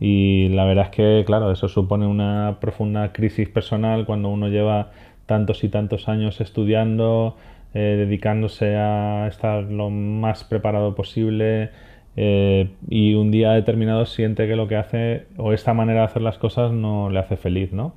Y 0.01 0.49
la 0.51 0.65
verdad 0.65 0.87
es 0.87 0.91
que, 0.91 1.25
claro, 1.27 1.51
eso 1.51 1.69
supone 1.69 2.07
una 2.07 2.59
profunda 2.61 3.13
crisis 3.13 3.49
personal 3.49 4.07
cuando 4.07 4.29
uno 4.29 4.49
lleva 4.49 4.91
tantos 5.27 5.65
y 5.65 5.69
tantos 5.69 6.09
años 6.09 6.41
estudiando, 6.41 7.37
eh, 7.75 7.97
dedicándose 7.99 8.77
a 8.77 9.27
estar 9.29 9.65
lo 9.65 9.91
más 9.91 10.45
preparado 10.45 10.95
posible 10.95 11.71
eh, 12.17 12.71
y 12.89 13.15
un 13.15 13.31
día 13.31 13.53
determinado 13.53 14.07
siente 14.07 14.47
que 14.47 14.57
lo 14.57 14.69
que 14.69 14.77
hace 14.77 15.27
o 15.37 15.53
esta 15.53 15.75
manera 15.75 16.01
de 16.01 16.07
hacer 16.07 16.23
las 16.23 16.39
cosas 16.39 16.73
no 16.73 17.11
le 17.11 17.19
hace 17.19 17.37
feliz, 17.37 17.73
¿no? 17.73 17.95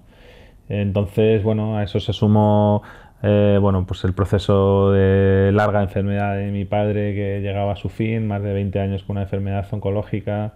Entonces, 0.69 1.43
bueno, 1.43 1.77
a 1.77 1.83
eso 1.83 1.99
se 1.99 2.13
sumó 2.13 2.83
eh, 3.23 3.59
bueno, 3.61 3.85
pues 3.85 4.03
el 4.03 4.13
proceso 4.13 4.91
de 4.91 5.51
larga 5.51 5.83
enfermedad 5.83 6.37
de 6.37 6.51
mi 6.51 6.65
padre 6.65 7.13
que 7.13 7.39
llegaba 7.41 7.73
a 7.73 7.75
su 7.75 7.89
fin, 7.89 8.27
más 8.27 8.41
de 8.41 8.53
20 8.53 8.79
años 8.79 9.03
con 9.03 9.15
una 9.15 9.23
enfermedad 9.23 9.67
oncológica. 9.71 10.53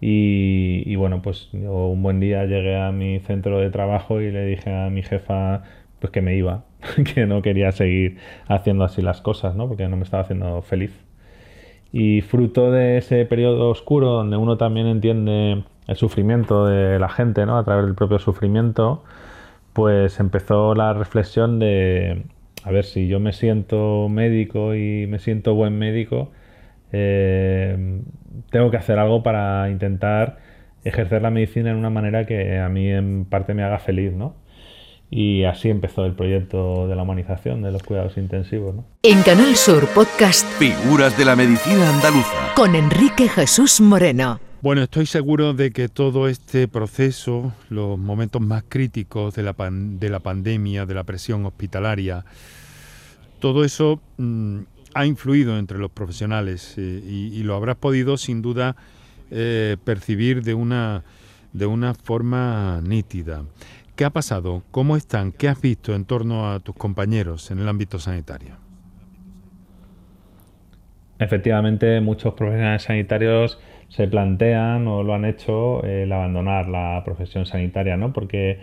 Y, 0.00 0.94
bueno, 0.96 1.20
pues 1.22 1.50
un 1.52 2.02
buen 2.02 2.20
día 2.20 2.44
llegué 2.46 2.76
a 2.80 2.90
mi 2.90 3.20
centro 3.20 3.58
de 3.58 3.70
trabajo 3.70 4.20
y 4.20 4.30
le 4.30 4.46
dije 4.46 4.72
a 4.74 4.88
mi 4.88 5.02
jefa 5.02 5.62
pues 5.98 6.10
que 6.10 6.22
me 6.22 6.36
iba, 6.36 6.64
que 7.14 7.26
no 7.26 7.42
quería 7.42 7.72
seguir 7.72 8.16
haciendo 8.48 8.84
así 8.84 9.02
las 9.02 9.20
cosas, 9.20 9.54
¿no? 9.54 9.68
porque 9.68 9.86
no 9.88 9.96
me 9.96 10.04
estaba 10.04 10.22
haciendo 10.22 10.62
feliz. 10.62 10.92
Y 11.92 12.22
fruto 12.22 12.70
de 12.70 12.98
ese 12.98 13.24
periodo 13.26 13.70
oscuro 13.70 14.10
donde 14.10 14.36
uno 14.36 14.56
también 14.56 14.86
entiende 14.86 15.64
el 15.86 15.96
sufrimiento 15.96 16.66
de 16.66 16.98
la 16.98 17.08
gente, 17.08 17.44
¿no? 17.46 17.58
a 17.58 17.64
través 17.64 17.84
del 17.84 17.94
propio 17.94 18.18
sufrimiento, 18.18 19.02
pues 19.72 20.20
empezó 20.20 20.74
la 20.74 20.94
reflexión 20.94 21.58
de, 21.58 22.24
a 22.64 22.70
ver, 22.70 22.84
si 22.84 23.08
yo 23.08 23.20
me 23.20 23.32
siento 23.32 24.08
médico 24.08 24.74
y 24.74 25.06
me 25.08 25.18
siento 25.18 25.54
buen 25.54 25.78
médico, 25.78 26.30
eh, 26.92 28.02
tengo 28.50 28.70
que 28.70 28.76
hacer 28.76 28.98
algo 28.98 29.22
para 29.22 29.70
intentar 29.70 30.38
ejercer 30.84 31.22
la 31.22 31.30
medicina 31.30 31.70
en 31.70 31.76
una 31.76 31.90
manera 31.90 32.26
que 32.26 32.58
a 32.58 32.68
mí 32.68 32.88
en 32.88 33.24
parte 33.24 33.54
me 33.54 33.62
haga 33.62 33.78
feliz, 33.78 34.12
¿no? 34.12 34.34
Y 35.10 35.42
así 35.42 35.68
empezó 35.68 36.06
el 36.06 36.14
proyecto 36.14 36.86
de 36.86 36.94
la 36.94 37.02
humanización 37.02 37.62
de 37.62 37.72
los 37.72 37.82
cuidados 37.82 38.16
intensivos. 38.16 38.76
¿no? 38.76 38.84
En 39.02 39.22
Canal 39.22 39.56
Sur 39.56 39.88
Podcast 39.88 40.46
Figuras 40.56 41.18
de 41.18 41.24
la 41.24 41.34
Medicina 41.34 41.90
Andaluza 41.90 42.52
con 42.54 42.76
Enrique 42.76 43.28
Jesús 43.28 43.80
Moreno. 43.80 44.38
Bueno, 44.62 44.82
estoy 44.82 45.06
seguro 45.06 45.52
de 45.52 45.72
que 45.72 45.88
todo 45.88 46.28
este 46.28 46.68
proceso, 46.68 47.52
los 47.70 47.98
momentos 47.98 48.40
más 48.40 48.62
críticos 48.68 49.34
de 49.34 49.42
la, 49.42 49.54
de 49.58 50.10
la 50.10 50.20
pandemia, 50.20 50.86
de 50.86 50.94
la 50.94 51.02
presión 51.02 51.44
hospitalaria, 51.44 52.24
todo 53.40 53.64
eso 53.64 54.00
mm, 54.18 54.60
ha 54.94 55.06
influido 55.06 55.58
entre 55.58 55.78
los 55.78 55.90
profesionales 55.90 56.74
eh, 56.78 57.02
y, 57.04 57.42
lo 57.42 57.54
habrás 57.54 57.76
podido 57.76 58.16
sin 58.16 58.42
duda 58.42 58.76
eh, 59.30 59.76
percibir 59.84 60.42
de 60.42 60.54
una, 60.54 61.04
de 61.52 61.66
una 61.66 61.94
forma 61.94 62.80
nítida. 62.82 63.44
¿Qué 63.96 64.04
ha 64.04 64.10
pasado? 64.10 64.62
¿Cómo 64.70 64.96
están? 64.96 65.32
¿Qué 65.32 65.48
has 65.48 65.60
visto 65.60 65.94
en 65.94 66.04
torno 66.04 66.50
a 66.50 66.60
tus 66.60 66.74
compañeros 66.74 67.50
en 67.50 67.58
el 67.58 67.68
ámbito 67.68 67.98
sanitario? 67.98 68.56
Efectivamente, 71.18 72.00
muchos 72.00 72.32
profesionales 72.32 72.82
sanitarios 72.82 73.60
se 73.90 74.08
plantean 74.08 74.86
o 74.86 75.02
lo 75.02 75.14
han 75.14 75.26
hecho 75.26 75.84
el 75.84 76.10
abandonar 76.12 76.68
la 76.68 77.02
profesión 77.04 77.44
sanitaria, 77.44 77.96
¿no? 77.98 78.12
Porque 78.12 78.58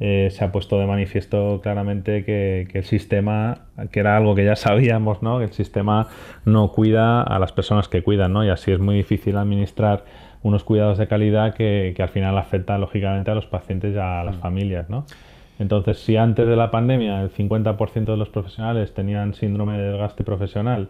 eh, 0.00 0.28
se 0.30 0.44
ha 0.44 0.50
puesto 0.50 0.78
de 0.78 0.86
manifiesto 0.86 1.60
claramente 1.62 2.24
que, 2.24 2.68
el 2.72 2.84
sistema, 2.84 3.66
que 3.90 4.00
era 4.00 4.16
algo 4.16 4.34
que 4.34 4.44
ya 4.44 4.56
sabíamos, 4.56 5.22
¿no? 5.22 5.38
que 5.38 5.44
el 5.44 5.52
sistema 5.52 6.08
no 6.44 6.72
cuida 6.72 7.22
a 7.22 7.38
las 7.38 7.52
personas 7.52 7.88
que 7.88 8.02
cuidan, 8.02 8.32
¿no? 8.32 8.44
y 8.44 8.48
así 8.48 8.72
es 8.72 8.78
muy 8.78 8.96
difícil 8.96 9.36
administrar 9.36 10.04
unos 10.42 10.64
cuidados 10.64 10.98
de 10.98 11.06
calidad 11.06 11.54
que, 11.54 11.94
al 11.98 12.08
final 12.08 12.36
afectan 12.36 12.80
lógicamente 12.80 13.30
a 13.30 13.34
los 13.34 13.46
pacientes 13.46 13.94
y 13.94 13.98
a 13.98 14.24
las 14.24 14.36
mm. 14.36 14.40
familias. 14.40 14.90
¿no? 14.90 15.06
Entonces, 15.58 15.98
si 15.98 16.16
antes 16.16 16.48
de 16.48 16.56
la 16.56 16.70
pandemia 16.70 17.22
el 17.22 17.30
50% 17.30 18.04
de 18.04 18.16
los 18.16 18.28
profesionales 18.28 18.94
tenían 18.94 19.34
síndrome 19.34 19.78
de 19.78 19.92
desgaste 19.92 20.24
profesional, 20.24 20.88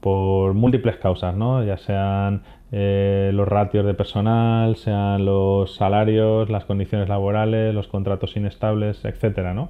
por 0.00 0.54
múltiples 0.54 0.96
causas, 0.96 1.34
¿no? 1.34 1.64
ya 1.64 1.76
sean 1.76 2.42
eh, 2.72 3.30
los 3.34 3.46
ratios 3.46 3.84
de 3.84 3.94
personal, 3.94 4.76
sean 4.76 5.24
los 5.24 5.74
salarios, 5.74 6.50
las 6.50 6.64
condiciones 6.64 7.08
laborales, 7.08 7.74
los 7.74 7.86
contratos 7.86 8.36
inestables, 8.36 9.04
etcétera, 9.04 9.54
¿no? 9.54 9.68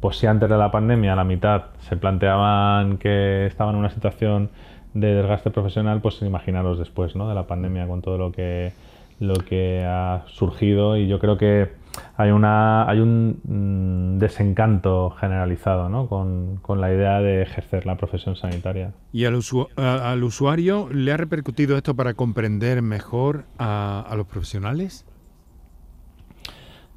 Pues 0.00 0.18
si 0.18 0.26
antes 0.26 0.50
de 0.50 0.58
la 0.58 0.70
pandemia 0.70 1.16
la 1.16 1.24
mitad 1.24 1.62
se 1.78 1.96
planteaban 1.96 2.98
que 2.98 3.46
estaban 3.46 3.74
en 3.74 3.80
una 3.80 3.90
situación 3.90 4.50
de 4.92 5.14
desgaste 5.14 5.50
profesional, 5.50 6.00
pues 6.00 6.20
imaginaros 6.22 6.78
después 6.78 7.16
¿no? 7.16 7.28
de 7.28 7.34
la 7.34 7.46
pandemia 7.46 7.86
con 7.86 8.02
todo 8.02 8.18
lo 8.18 8.30
que, 8.30 8.72
lo 9.18 9.34
que 9.34 9.84
ha 9.84 10.24
surgido 10.26 10.96
y 10.96 11.08
yo 11.08 11.18
creo 11.18 11.36
que 11.36 11.70
hay, 12.16 12.30
una, 12.30 12.88
hay 12.88 13.00
un 13.00 13.40
mm, 13.44 14.18
desencanto 14.18 15.10
generalizado 15.10 15.88
¿no? 15.88 16.08
con, 16.08 16.56
con, 16.62 16.80
la 16.80 16.92
idea 16.92 17.20
de 17.20 17.42
ejercer 17.42 17.86
la 17.86 17.96
profesión 17.96 18.36
sanitaria. 18.36 18.92
¿Y 19.12 19.24
al, 19.24 19.40
al 19.76 20.24
usuario 20.24 20.88
le 20.90 21.12
ha 21.12 21.16
repercutido 21.16 21.76
esto 21.76 21.94
para 21.94 22.14
comprender 22.14 22.82
mejor 22.82 23.44
a, 23.58 24.04
a 24.08 24.16
los 24.16 24.26
profesionales? 24.26 25.06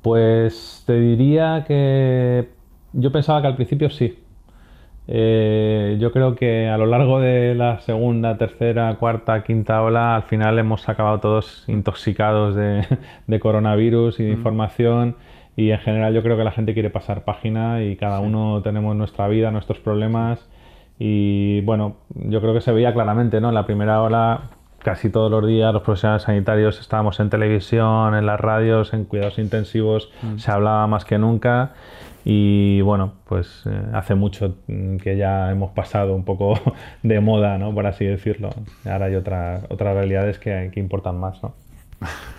Pues 0.02 0.84
te 0.86 1.00
diría 1.00 1.66
que 1.68 2.50
yo 2.94 3.12
pensaba 3.12 3.42
que 3.42 3.48
al 3.48 3.56
principio 3.56 3.90
sí, 3.90 4.18
eh, 5.08 5.98
yo 6.00 6.12
creo 6.12 6.36
que 6.36 6.68
a 6.68 6.78
lo 6.78 6.86
largo 6.86 7.20
de 7.20 7.56
la 7.56 7.80
segunda, 7.80 8.38
tercera, 8.38 8.96
cuarta, 8.96 9.44
quinta 9.44 9.82
ola, 9.82 10.16
al 10.16 10.24
final 10.24 10.60
hemos 10.60 10.90
acabado 10.90 11.20
todos 11.20 11.64
intoxicados 11.68 12.56
de, 12.56 13.40
coronavirus 13.40 14.20
y 14.20 14.24
de 14.24 14.32
mm. 14.32 14.38
información. 14.38 15.16
Y 15.56 15.72
en 15.72 15.80
general 15.80 16.14
yo 16.14 16.22
creo 16.22 16.38
que 16.38 16.44
la 16.44 16.52
gente 16.52 16.74
quiere 16.74 16.90
pasar 16.90 17.24
página 17.24 17.84
y 17.84 17.96
cada 17.96 18.20
uno 18.20 18.62
tenemos 18.62 18.96
nuestra 18.96 19.28
vida, 19.28 19.50
nuestros 19.50 19.80
problemas. 19.80 20.48
Y 21.00 21.62
bueno, 21.62 21.98
yo 22.14 22.42
creo 22.42 22.54
que 22.54 22.62
se 22.62 22.72
veía 22.72 22.94
claramente, 22.94 23.42
¿no? 23.42 23.50
En 23.50 23.56
la 23.56 23.66
primera 23.66 24.02
ola, 24.04 24.42
casi 24.80 25.10
todos 25.10 25.32
los 25.32 25.48
días 25.48 25.74
los 25.74 25.82
profesionales 25.82 26.24
sanitarios 26.24 26.80
estábamos 26.80 27.20
en 27.20 27.30
televisión, 27.30 28.14
en 28.14 28.26
las 28.26 28.40
radios, 28.40 28.94
en 28.94 29.06
cuidados 29.06 29.40
intensivos, 29.40 30.12
mm. 30.22 30.38
se 30.38 30.52
hablaba 30.52 30.86
más 30.88 31.06
que 31.06 31.18
nunca. 31.18 31.74
Y 32.30 32.82
bueno, 32.82 33.14
pues 33.24 33.62
eh, 33.68 33.84
hace 33.94 34.14
mucho 34.14 34.58
que 34.68 35.16
ya 35.16 35.50
hemos 35.50 35.72
pasado 35.72 36.14
un 36.14 36.26
poco 36.26 36.60
de 37.02 37.22
moda, 37.22 37.58
¿no? 37.58 37.74
Por 37.74 37.86
así 37.86 38.04
decirlo. 38.04 38.50
Ahora 38.84 39.06
hay 39.06 39.16
otras 39.16 39.64
otras 39.70 39.94
realidades 39.96 40.38
que, 40.38 40.70
que 40.74 40.82
importan 40.82 41.18
más, 41.18 41.42
¿no? 41.42 41.54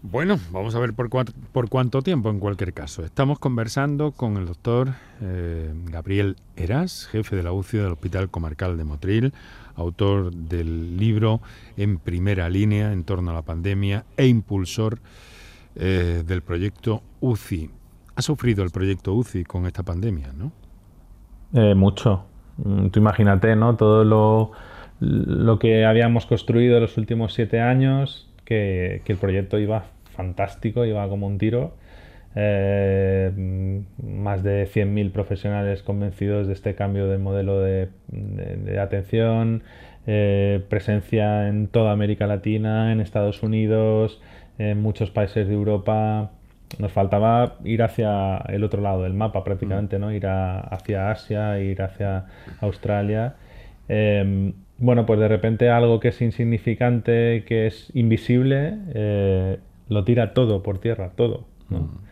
Bueno, 0.00 0.38
vamos 0.52 0.76
a 0.76 0.78
ver 0.78 0.94
por, 0.94 1.10
por 1.10 1.68
cuánto 1.68 2.00
tiempo 2.02 2.30
en 2.30 2.38
cualquier 2.38 2.72
caso. 2.72 3.04
Estamos 3.04 3.40
conversando 3.40 4.12
con 4.12 4.36
el 4.36 4.46
doctor 4.46 4.90
eh, 5.20 5.72
Gabriel 5.86 6.36
Eras, 6.56 7.08
jefe 7.10 7.34
de 7.34 7.42
la 7.42 7.52
UCI 7.52 7.78
del 7.78 7.92
Hospital 7.92 8.30
Comarcal 8.30 8.78
de 8.78 8.84
Motril, 8.84 9.34
autor 9.74 10.32
del 10.32 10.96
libro 10.96 11.40
En 11.76 11.98
primera 11.98 12.48
línea 12.48 12.92
en 12.92 13.02
torno 13.02 13.32
a 13.32 13.34
la 13.34 13.42
pandemia 13.42 14.04
e 14.16 14.28
impulsor 14.28 15.00
eh, 15.74 16.22
del 16.24 16.42
proyecto 16.42 17.02
UCI 17.20 17.68
ha 18.18 18.22
sufrido 18.22 18.64
el 18.64 18.70
proyecto 18.70 19.14
UCI 19.14 19.44
con 19.44 19.64
esta 19.66 19.84
pandemia, 19.84 20.32
¿no? 20.36 20.50
Eh, 21.54 21.76
mucho. 21.76 22.24
Mm, 22.56 22.88
tú 22.88 22.98
imagínate, 22.98 23.54
¿no? 23.54 23.76
Todo 23.76 24.02
lo, 24.02 24.50
lo, 24.98 25.60
que 25.60 25.84
habíamos 25.84 26.26
construido 26.26 26.80
los 26.80 26.98
últimos 26.98 27.32
siete 27.32 27.60
años, 27.60 28.28
que, 28.44 29.02
el 29.06 29.16
proyecto 29.18 29.60
iba 29.60 29.84
fantástico, 30.16 30.84
iba 30.84 31.08
como 31.08 31.28
un 31.28 31.38
tiro. 31.38 31.76
Eh, 32.34 33.30
mm, 33.36 34.20
más 34.20 34.42
de 34.42 34.66
100.000 34.66 35.12
profesionales 35.12 35.84
convencidos 35.84 36.48
de 36.48 36.54
este 36.54 36.74
cambio 36.74 37.06
de 37.06 37.18
modelo 37.18 37.60
de, 37.60 37.88
atención, 38.80 39.62
eh, 40.08 40.60
presencia 40.68 41.46
en 41.46 41.68
toda 41.68 41.92
América 41.92 42.26
Latina, 42.26 42.90
en 42.90 43.00
Estados 43.00 43.44
Unidos, 43.44 44.20
en 44.58 44.82
muchos 44.82 45.12
países 45.12 45.46
de 45.46 45.54
Europa, 45.54 46.32
nos 46.78 46.92
faltaba 46.92 47.56
ir 47.64 47.82
hacia 47.82 48.38
el 48.48 48.64
otro 48.64 48.82
lado 48.82 49.02
del 49.02 49.14
mapa 49.14 49.44
prácticamente, 49.44 49.98
mm. 49.98 50.00
¿no? 50.00 50.12
Ir 50.12 50.26
hacia 50.26 51.10
Asia, 51.10 51.60
ir 51.60 51.80
hacia 51.82 52.26
Australia. 52.60 53.36
Em, 53.88 54.52
bueno, 54.78 55.06
pues 55.06 55.18
de 55.18 55.28
repente 55.28 55.70
algo 55.70 55.98
que 55.98 56.08
es 56.08 56.20
insignificante, 56.20 57.44
que 57.46 57.66
es 57.66 57.90
invisible, 57.94 58.74
eh, 58.94 59.58
lo 59.88 60.04
tira 60.04 60.34
todo 60.34 60.62
por 60.62 60.78
tierra, 60.78 61.12
todo. 61.16 61.46
Mm. 61.68 62.08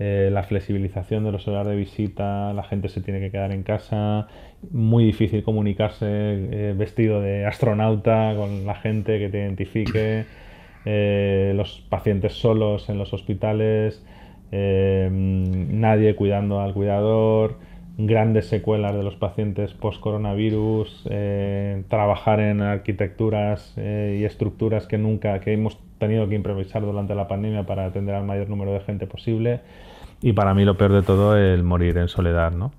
Eh, 0.00 0.30
la 0.32 0.44
flexibilización 0.44 1.24
de 1.24 1.32
los 1.32 1.48
horarios 1.48 1.72
de 1.72 1.76
visita, 1.76 2.52
la 2.52 2.62
gente 2.62 2.88
se 2.88 3.00
tiene 3.00 3.20
que 3.20 3.30
quedar 3.32 3.52
en 3.52 3.64
casa, 3.64 4.28
muy 4.70 5.04
difícil 5.04 5.42
comunicarse 5.42 6.06
eh, 6.06 6.74
vestido 6.76 7.20
de 7.20 7.46
astronauta 7.46 8.34
con 8.36 8.64
la 8.64 8.74
gente 8.74 9.18
que 9.18 9.28
te 9.28 9.38
identifique. 9.38 10.24
Eh, 10.90 11.52
los 11.54 11.84
pacientes 11.90 12.32
solos 12.32 12.88
en 12.88 12.96
los 12.96 13.12
hospitales, 13.12 14.02
eh, 14.52 15.10
nadie 15.12 16.16
cuidando 16.16 16.62
al 16.62 16.72
cuidador, 16.72 17.56
grandes 17.98 18.46
secuelas 18.46 18.94
de 18.94 19.02
los 19.02 19.14
pacientes 19.14 19.74
post-coronavirus, 19.74 21.06
eh, 21.10 21.82
trabajar 21.90 22.40
en 22.40 22.62
arquitecturas 22.62 23.74
y 23.76 24.24
estructuras 24.24 24.86
que 24.86 24.96
nunca, 24.96 25.40
que 25.40 25.52
hemos 25.52 25.76
tenido 25.98 26.26
que 26.26 26.36
improvisar 26.36 26.80
durante 26.80 27.14
la 27.14 27.28
pandemia 27.28 27.66
para 27.66 27.84
atender 27.84 28.14
al 28.14 28.24
mayor 28.24 28.48
número 28.48 28.72
de 28.72 28.80
gente 28.80 29.06
posible. 29.06 29.60
Y 30.22 30.32
para 30.32 30.54
mí 30.54 30.64
lo 30.64 30.78
peor 30.78 30.92
de 30.94 31.02
todo, 31.02 31.36
el 31.36 31.64
morir 31.64 31.98
en 31.98 32.08
soledad, 32.08 32.52
¿no? 32.52 32.72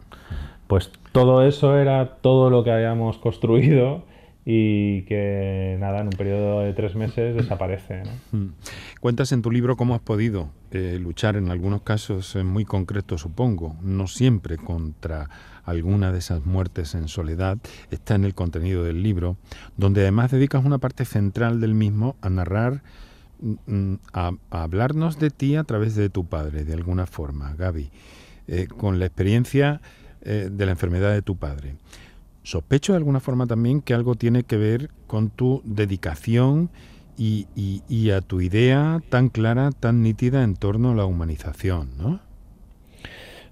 Pues 0.65 0.91
todo 1.11 1.45
eso 1.45 1.77
era 1.77 2.15
todo 2.21 2.49
lo 2.49 2.63
que 2.63 2.71
habíamos 2.71 3.19
construido 3.19 4.01
y 4.45 5.03
que 5.03 5.77
nada, 5.79 5.99
en 5.99 6.07
un 6.07 6.13
periodo 6.13 6.61
de 6.61 6.73
tres 6.73 6.95
meses 6.95 7.35
desaparece. 7.35 8.03
Mm. 8.31 8.47
Cuentas 8.99 9.31
en 9.31 9.41
tu 9.41 9.51
libro 9.51 9.77
cómo 9.77 9.95
has 9.95 10.01
podido 10.01 10.49
eh, 10.71 10.97
luchar 10.99 11.35
en 11.35 11.49
algunos 11.49 11.81
casos 11.81 12.35
muy 12.43 12.65
concretos, 12.65 13.21
supongo, 13.21 13.75
no 13.81 14.07
siempre 14.07 14.57
contra 14.57 15.29
alguna 15.69 16.11
de 16.11 16.19
esas 16.19 16.45
muertes 16.45 16.95
en 16.95 17.07
soledad, 17.07 17.57
está 17.91 18.15
en 18.15 18.25
el 18.25 18.33
contenido 18.33 18.83
del 18.83 19.03
libro, 19.03 19.37
donde 19.77 20.01
además 20.01 20.31
dedicas 20.31 20.65
una 20.65 20.79
parte 20.79 21.05
central 21.05 21.61
del 21.61 21.75
mismo 21.75 22.15
a 22.21 22.29
narrar, 22.29 22.81
mm, 23.41 23.53
mm, 23.67 23.99
a, 24.13 24.31
hablarnos 24.49 25.19
de 25.19 25.29
ti 25.29 25.55
a 25.55 25.63
través 25.63 25.95
de 25.95 26.09
tu 26.09 26.25
padre, 26.25 26.65
de 26.65 26.73
alguna 26.73 27.05
forma, 27.05 27.53
Gaby, 27.55 27.91
eh, 28.47 28.67
con 28.67 28.99
la 28.99 29.05
experiencia 29.05 29.81
eh, 30.21 30.49
de 30.51 30.65
la 30.65 30.71
enfermedad 30.71 31.13
de 31.13 31.21
tu 31.21 31.37
padre. 31.37 31.75
Sospecho 32.43 32.93
de 32.93 32.97
alguna 32.97 33.19
forma 33.19 33.47
también 33.47 33.81
que 33.81 33.93
algo 33.93 34.15
tiene 34.15 34.43
que 34.43 34.57
ver 34.57 34.89
con 35.07 35.29
tu 35.29 35.61
dedicación 35.65 36.69
y, 37.17 38.11
a 38.11 38.21
tu 38.21 38.39
idea 38.39 39.01
tan 39.09 39.29
clara, 39.29 39.71
tan 39.77 40.01
nítida 40.01 40.43
en 40.43 40.55
torno 40.55 40.91
a 40.91 40.95
la 40.95 41.05
humanización, 41.05 41.89
¿no? 41.97 42.21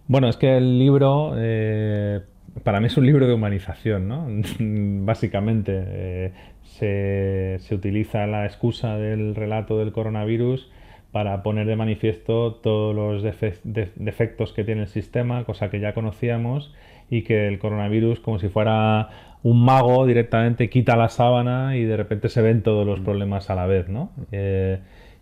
Bueno, 0.07 0.29
es 0.29 0.37
que 0.37 0.55
el 0.55 0.79
libro, 0.79 1.33
eh, 1.35 2.21
para 2.63 2.79
mí 2.79 2.87
es 2.87 2.95
un 2.95 3.05
libro 3.05 3.27
de 3.27 3.33
humanización, 3.33 4.07
¿no? 4.07 4.25
Básicamente, 5.05 5.73
eh, 5.85 6.31
se, 6.63 7.57
se, 7.59 7.75
utiliza 7.75 8.25
la 8.25 8.45
excusa 8.45 8.95
del 8.95 9.35
relato 9.35 9.77
del 9.77 9.91
coronavirus 9.91 10.71
para 11.11 11.43
poner 11.43 11.67
de 11.67 11.75
manifiesto 11.75 12.55
todos 12.55 12.95
los 12.95 13.23
defectos 13.23 14.53
que 14.53 14.63
tiene 14.63 14.81
el 14.81 14.87
sistema, 14.87 15.43
cosa 15.45 15.69
que 15.69 15.79
ya 15.79 15.93
conocíamos, 15.93 16.73
y 17.09 17.23
que 17.23 17.47
el 17.47 17.59
coronavirus, 17.59 18.19
como 18.19 18.39
si 18.39 18.49
fuera 18.49 19.09
un 19.43 19.63
mago, 19.63 20.05
directamente 20.05 20.69
quita 20.69 20.95
la 20.95 21.09
sábana 21.09 21.77
y 21.77 21.83
de 21.83 21.97
repente 21.97 22.29
se 22.29 22.41
ven 22.41 22.63
todos 22.63 22.85
los 22.85 22.99
mm. 23.01 23.03
problemas 23.03 23.49
a 23.49 23.55
la 23.55 23.65
vez, 23.65 23.87
¿no? 23.87 24.11
Eh, 24.31 24.79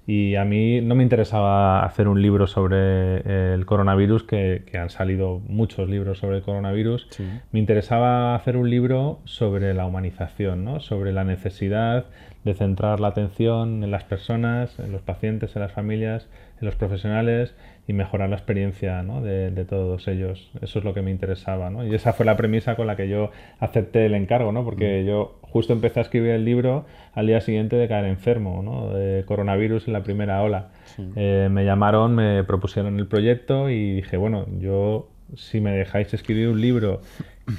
y 0.08 0.36
a 0.36 0.46
mí 0.46 0.82
no 0.82 0.94
me 0.94 1.02
interesaba 1.02 1.84
hacer 1.84 2.08
un 2.08 2.22
libro 2.22 2.46
sobre 2.46 2.78
eh, 2.78 3.54
el 3.56 3.66
coronavirus, 3.66 4.24
que, 4.24 4.64
han 4.80 4.92
salido 4.92 5.42
muchos 5.48 5.90
libros 5.90 6.20
sobre 6.20 6.38
el 6.38 6.44
coronavirus. 6.44 7.08
Me 7.52 7.60
interesaba 7.60 8.36
hacer 8.36 8.56
un 8.56 8.70
libro 8.70 9.20
sobre 9.26 9.74
la 9.74 9.86
humanización, 9.88 10.64
¿no? 10.64 10.80
sobre 10.80 11.12
la 11.12 11.24
necesidad 11.24 12.06
de 12.44 12.54
centrar 12.54 13.00
la 13.00 13.08
atención 13.08 13.84
en 13.84 13.90
las 13.90 14.04
personas, 14.04 14.78
en 14.78 14.92
los 14.92 15.02
pacientes, 15.02 15.56
en 15.56 15.64
las 15.64 15.72
familias, 15.72 16.30
en 16.60 16.66
los 16.66 16.76
profesionales 16.76 17.54
y 17.88 17.94
mejorar 17.94 18.30
la 18.30 18.36
experiencia 18.36 19.04
de, 19.04 19.66
todos 19.66 20.08
ellos. 20.08 20.50
Eso 20.62 20.80
es 20.80 20.86
lo 20.86 20.94
que 20.94 21.02
me 21.02 21.12
interesaba. 21.12 21.70
¿no? 21.70 21.86
Y 21.86 21.94
esa 21.94 22.14
fue 22.14 22.26
la 22.26 22.36
premisa 22.36 22.76
con 22.76 22.88
la 22.88 22.96
que 22.96 23.08
yo 23.08 23.32
acepté 23.60 24.06
el 24.06 24.16
encargo, 24.16 24.52
¿no? 24.52 24.64
porque 24.64 25.04
mm. 25.04 25.08
yo 25.08 25.40
justo 25.42 25.74
empecé 25.74 26.00
a 26.00 26.04
escribir 26.04 26.32
el 26.32 26.46
libro 26.46 26.86
al 27.14 27.28
día 27.28 27.42
siguiente 27.42 27.76
de 27.76 27.88
caer 27.88 28.06
enfermo, 28.06 28.62
¿no? 28.62 28.90
De 28.94 29.24
coronavirus 29.26 29.88
en 29.88 29.94
la 29.94 30.04
primera 30.04 30.42
ola. 30.42 30.72
Eh, 31.16 31.48
me 31.50 31.64
llamaron, 31.64 32.14
me 32.14 32.44
propusieron 32.44 33.00
el 33.00 33.08
proyecto 33.08 33.70
y 33.70 33.94
dije, 33.96 34.18
bueno, 34.18 34.48
yo 34.60 35.08
si 35.36 35.62
me 35.62 35.72
dejáis 35.72 36.14
escribir 36.14 36.50
un 36.50 36.60
libro 36.60 37.02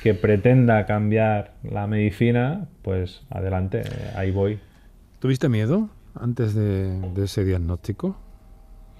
que 0.02 0.12
pretenda 0.14 0.84
cambiar 0.86 1.52
la 1.62 1.86
medicina, 1.86 2.68
pues 2.82 3.22
adelante, 3.30 3.82
ahí 4.14 4.30
voy. 4.30 4.58
¿Tuviste 5.18 5.48
miedo 5.48 5.88
antes 6.14 6.54
de, 6.54 7.00
ese 7.22 7.44
diagnóstico, 7.44 8.16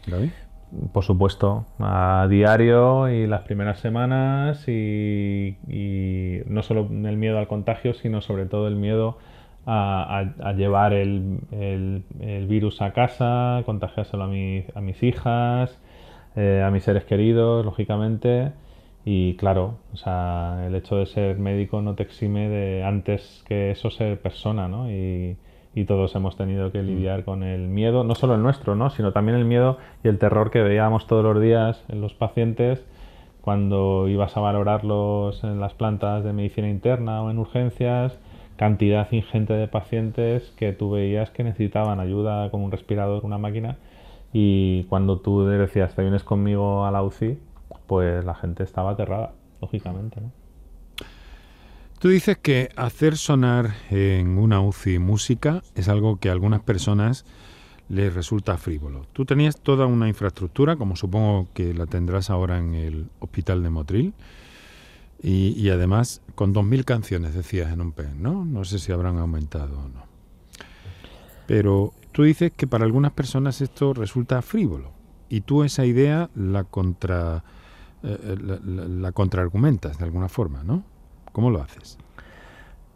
Gaby? 0.07 0.31
Por 0.93 1.05
supuesto, 1.05 1.65
a 1.79 2.27
diario 2.29 3.09
y 3.09 3.27
las 3.27 3.43
primeras 3.43 3.79
semanas 3.79 4.67
y, 4.69 5.57
no 6.47 6.63
solo 6.63 6.89
el 6.91 7.17
miedo 7.17 7.39
al 7.39 7.47
contagio, 7.47 7.95
sino 7.95 8.21
sobre 8.21 8.47
todo 8.47 8.67
el 8.67 8.77
miedo 8.77 9.17
a, 9.65 10.53
llevar 10.57 10.93
el, 10.93 12.05
virus 12.49 12.83
a 12.83 12.93
casa, 12.93 13.63
contagiárselo 13.65 14.25
a, 14.25 14.27
a 14.27 14.81
mis 14.81 15.03
hijas, 15.03 15.79
eh, 16.37 16.63
a 16.65 16.71
mis 16.71 16.85
seres 16.85 17.05
queridos, 17.05 17.65
lógicamente. 17.65 18.53
Y 19.05 19.37
claro, 19.37 19.79
o 19.93 19.97
sea, 19.97 20.65
el 20.67 20.75
hecho 20.75 20.97
de 20.97 21.07
ser 21.07 21.39
médico 21.39 21.81
no 21.81 21.95
te 21.95 22.03
exime 22.03 22.49
de 22.49 22.83
antes 22.85 23.45
que 23.47 23.71
eso 23.71 23.91
ser 23.91 24.21
persona, 24.21 24.67
¿no? 24.69 24.89
Y 25.77 25.85
todos 25.85 26.15
hemos 26.17 26.37
tenido 26.37 26.73
que 26.73 26.81
mm. 26.83 26.87
lidiar 26.87 27.25
con 27.25 27.43
el 27.43 27.69
miedo, 27.69 28.03
no 28.03 28.15
solo 28.15 28.35
el 28.35 28.43
nuestro, 28.43 28.75
¿no? 28.75 28.89
sino 28.89 29.13
también 29.13 29.37
el 29.37 29.45
miedo 29.45 29.77
y 30.03 30.09
el 30.09 30.19
terror 30.19 30.51
que 30.51 30.63
veíamos 30.63 31.07
todos 31.07 31.23
los 31.23 31.41
días 31.41 31.85
en 31.89 32.01
los 32.01 32.15
pacientes 32.15 32.83
cuando 33.43 34.09
ibas 34.09 34.37
a 34.39 34.41
valorarlos 34.41 35.45
en 35.45 35.61
las 35.61 35.75
plantas 35.75 36.25
de 36.25 36.33
medicina 36.33 36.71
interna 36.71 37.23
o 37.23 37.31
en 37.31 37.39
urgencias, 37.39 38.19
cantidad 38.57 39.07
ingente 39.13 39.53
de 39.53 39.69
pacientes 39.69 40.51
que 40.57 40.73
tú 40.73 40.91
veías 40.91 41.31
que 41.31 41.45
necesitaban 41.45 42.01
ayuda 42.01 42.51
con 42.51 42.63
un 42.63 42.73
respirador, 42.73 43.25
una 43.25 43.39
máquina, 43.39 43.77
y 44.33 44.85
cuando 44.85 45.19
tú 45.21 45.45
decías, 45.45 45.95
te 45.95 46.03
vienes 46.03 46.25
conmigo 46.25 46.87
a 46.87 46.91
la 46.91 47.03
UCI, 47.03 47.39
pues 47.87 48.25
la 48.25 48.35
gente 48.35 48.65
estaba 48.65 48.93
aterrada, 48.93 49.33
lógicamente. 49.61 50.21
¿no? 50.21 50.46
Tú 51.99 52.09
dices 52.09 52.37
que 52.37 52.69
hacer 52.77 53.17
sonar 53.17 53.75
en 53.91 54.37
una 54.37 54.61
UCI 54.61 54.99
música 54.99 55.63
es 55.75 55.89
algo 55.89 56.19
que 56.19 56.29
a 56.29 56.33
algunas 56.33 56.61
personas 56.61 57.25
les 57.89 58.13
resulta 58.13 58.59
frívolo. 58.59 59.07
Tú 59.15 59.25
tenías 59.25 59.59
toda 59.59 59.87
una 59.87 60.07
infraestructura, 60.07 60.77
como 60.77 60.95
supongo 60.97 61.49
que 61.55 61.73
la 61.73 61.87
tendrás 61.87 62.29
ahora 62.29 62.59
en 62.59 62.75
el 62.75 63.09
Hospital 63.21 63.63
de 63.63 63.71
Motril, 63.71 64.15
y, 65.23 65.71
además 65.71 66.21
con 66.35 66.55
2.000 66.55 66.85
canciones, 66.85 67.35
decías 67.35 67.73
en 67.73 67.81
un 67.81 67.93
pen, 67.93 68.23
¿no? 68.23 68.45
No 68.45 68.65
sé 68.65 68.79
si 68.79 68.93
habrán 68.93 69.17
aumentado 69.17 69.79
o 69.79 69.89
no. 69.89 70.05
Pero 71.47 71.95
tú 72.13 72.25
dices 72.25 72.53
que 72.55 72.67
para 72.67 72.85
algunas 72.85 73.13
personas 73.13 73.63
esto 73.63 73.95
resulta 73.95 74.43
frívolo, 74.43 74.93
y 75.31 75.41
tú 75.41 75.65
esa 75.65 75.87
idea 75.87 76.29
la 76.35 76.65
contra 76.65 77.43
eh, 78.03 78.19
eh, 78.23 78.37
la, 78.39 78.59
la 78.87 79.13
contraargumentas 79.13 79.99
de 79.99 80.05
alguna 80.05 80.29
forma, 80.29 80.63
¿no? 80.63 80.85
¿Cómo 81.37 81.51
lo 81.51 81.61
haces? 81.61 81.99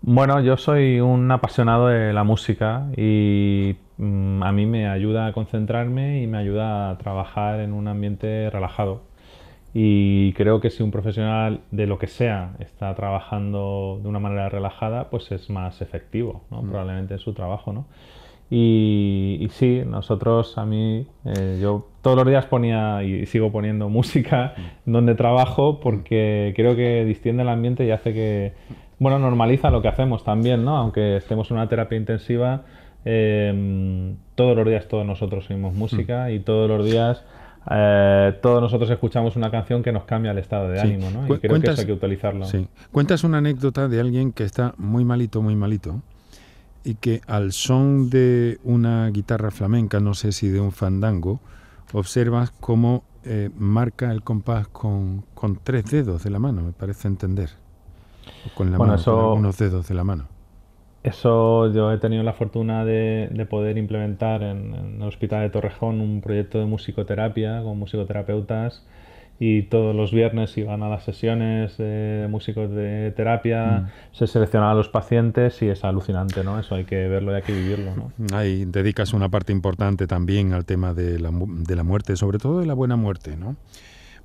Bueno, 0.01 0.41
yo 0.41 0.57
soy 0.57 0.99
un 0.99 1.31
apasionado 1.31 1.89
de 1.89 2.15
la 2.15 2.25
música 2.25 2.87
y 2.97 3.77
mm, 3.99 4.43
a 4.43 4.51
mí 4.51 4.65
me 4.65 4.89
ayuda 4.89 5.27
a 5.27 5.35
concentrarme 5.35 6.23
y 6.23 6.27
me 6.27 6.39
ayuda 6.39 6.89
a 6.89 6.97
trabajar 6.97 7.61
en 7.61 7.75
un 7.75 7.87
ambiente 7.87 8.49
relajado. 8.49 9.03
Y 9.75 10.33
creo 10.33 10.59
que 10.63 10.71
si 10.71 10.83
un 10.83 10.91
profesional 10.91 11.61
de 11.71 11.87
lo 11.87 11.99
que 11.99 12.07
sea 12.07 12.53
está 12.61 12.95
trabajando 12.95 14.01
de 14.03 14.09
una 14.09 14.21
manera 14.21 14.49
relajada, 14.49 15.11
pues 15.11 15.31
es 15.33 15.51
más 15.51 15.83
efectivo, 15.83 16.41
¿no? 16.51 16.63
Mm. 16.63 16.71
probablemente 16.71 17.13
en 17.13 17.21
su 17.21 17.35
trabajo. 17.35 17.75
¿no? 17.75 17.85
Y, 18.53 19.49
sí, 19.53 19.83
nosotros, 19.87 20.59
a 20.59 20.67
mí, 20.67 21.07
eh, 21.25 21.61
yo 21.63 21.87
todos 22.03 22.17
los 22.17 22.27
días 22.27 22.47
ponía 22.47 23.05
y 23.05 23.25
sigo 23.27 23.53
poniendo 23.53 23.89
música 23.89 24.55
donde 24.85 25.15
trabajo 25.15 25.79
porque 25.79 26.53
creo 26.57 26.75
que 26.75 27.05
distiende 27.05 27.45
el 27.45 27.49
ambiente 27.49 27.85
y 27.85 27.93
hace 27.93 28.13
que, 28.13 28.55
bueno, 28.99 29.21
normaliza 29.21 29.71
lo 29.71 29.83
que 29.83 29.89
hacemos 29.89 30.25
también, 30.25 30.65
¿no? 30.65 30.77
Aunque 30.77 31.17
estemos 31.17 31.49
en 31.51 31.59
una 31.59 31.69
terapia 31.69 31.97
intensiva, 31.97 32.65
em, 33.05 34.17
todos 34.35 34.57
los 34.57 34.67
días 34.67 34.89
todos 34.89 35.07
nosotros 35.07 35.49
oímos 35.49 35.75
música 35.75 36.33
y 36.33 36.41
todos 36.41 36.69
los 36.69 36.85
días 36.85 37.25
eh, 37.71 38.35
todos 38.43 38.61
nosotros 38.61 38.91
escuchamos 38.91 39.37
una 39.37 39.51
canción 39.51 39.83
que 39.83 39.93
nos 39.93 40.05
cambia 40.05 40.33
el 40.33 40.39
estado 40.39 40.69
de 40.71 40.81
ánimo, 40.81 41.11
¿no? 41.11 41.25
Y 41.25 41.39
creo 41.39 41.61
que 41.61 41.71
eso 41.71 41.81
hay 41.83 41.87
que 41.87 41.93
utilizarlo. 41.93 42.47
Sí. 42.47 42.67
Cuentas 42.91 43.23
una 43.23 43.39
anécdota 43.39 43.87
de 43.87 44.01
alguien 44.01 44.33
que 44.33 44.45
está 44.45 44.75
muy 44.77 45.05
malito, 45.05 45.41
muy 45.41 45.55
malito 45.55 46.03
y 46.85 46.95
que 46.95 47.21
al 47.27 47.53
son 47.53 48.11
de 48.11 48.59
una 48.65 49.09
guitarra 49.11 49.51
flamenca, 49.51 50.01
no 50.01 50.15
sé 50.15 50.33
si 50.33 50.49
de 50.49 50.61
un 50.61 50.73
fandango, 50.73 51.41
observas 51.93 52.53
cómo 52.61 53.05
eh, 53.25 53.51
marca 53.59 54.11
el 54.11 54.23
compás 54.23 54.69
con, 54.69 55.25
tres 55.63 55.85
dedos 55.91 56.25
de 56.25 56.31
la 56.31 56.39
mano, 56.39 56.63
me 56.63 56.73
parece 56.73 57.09
entender. 57.09 57.51
con 58.55 58.71
la 58.71 58.79
mano, 58.79 59.35
unos 59.35 59.59
dedos 59.59 59.89
de 59.89 59.95
la 59.95 60.05
mano. 60.05 60.27
Eso 61.03 61.73
yo 61.73 61.91
he 61.93 61.99
tenido 61.99 62.23
la 62.23 62.35
fortuna 62.35 62.85
de, 62.85 63.47
poder 63.49 63.79
implementar 63.79 64.43
en, 64.43 64.75
en, 64.75 65.03
el 65.03 65.09
Hospital 65.09 65.43
de 65.43 65.51
Torrejón 65.51 66.01
un 66.01 66.21
proyecto 66.21 66.59
de 66.59 66.67
musicoterapia 66.67 67.63
con 67.63 67.79
musicoterapeutas 67.79 68.85
y 69.43 69.63
todos 69.63 69.97
los 69.97 70.13
viernes 70.13 70.55
iban 70.59 70.83
a 70.83 70.91
las 70.91 71.03
sesiones 71.03 71.79
de 71.79 72.27
músicos 72.29 72.71
de 72.71 73.11
terapia, 73.17 73.87
mm. 73.87 74.15
se 74.15 74.27
seleccionaban 74.27 74.75
a 74.75 74.77
los 74.77 74.91
pacientes 74.91 75.63
y 75.63 75.69
es 75.69 75.83
alucinante, 75.83 76.45
¿no? 76.45 76.61
Eso 76.61 76.75
hay 76.75 76.85
que 76.85 77.09
verlo 77.09 77.33
y 77.33 77.37
hay 77.37 77.43
que 77.43 77.55
vivirlo, 77.55 77.97
¿no? 77.97 78.13
Ahí 78.37 78.67
dedicas 78.67 79.15
una 79.15 79.31
parte 79.31 79.51
importante 79.51 80.07
también 80.07 80.53
al 80.53 80.67
tema 80.67 80.93
de 80.93 81.19
la, 81.19 81.31
de 81.33 81.75
la 81.75 81.83
muerte, 81.85 82.17
sobre 82.17 82.39
todo 82.39 82.61
de 82.61 82.67
la 82.67 82.75
buena 82.75 82.97
muerte, 82.97 83.39
¿no? 83.39 83.57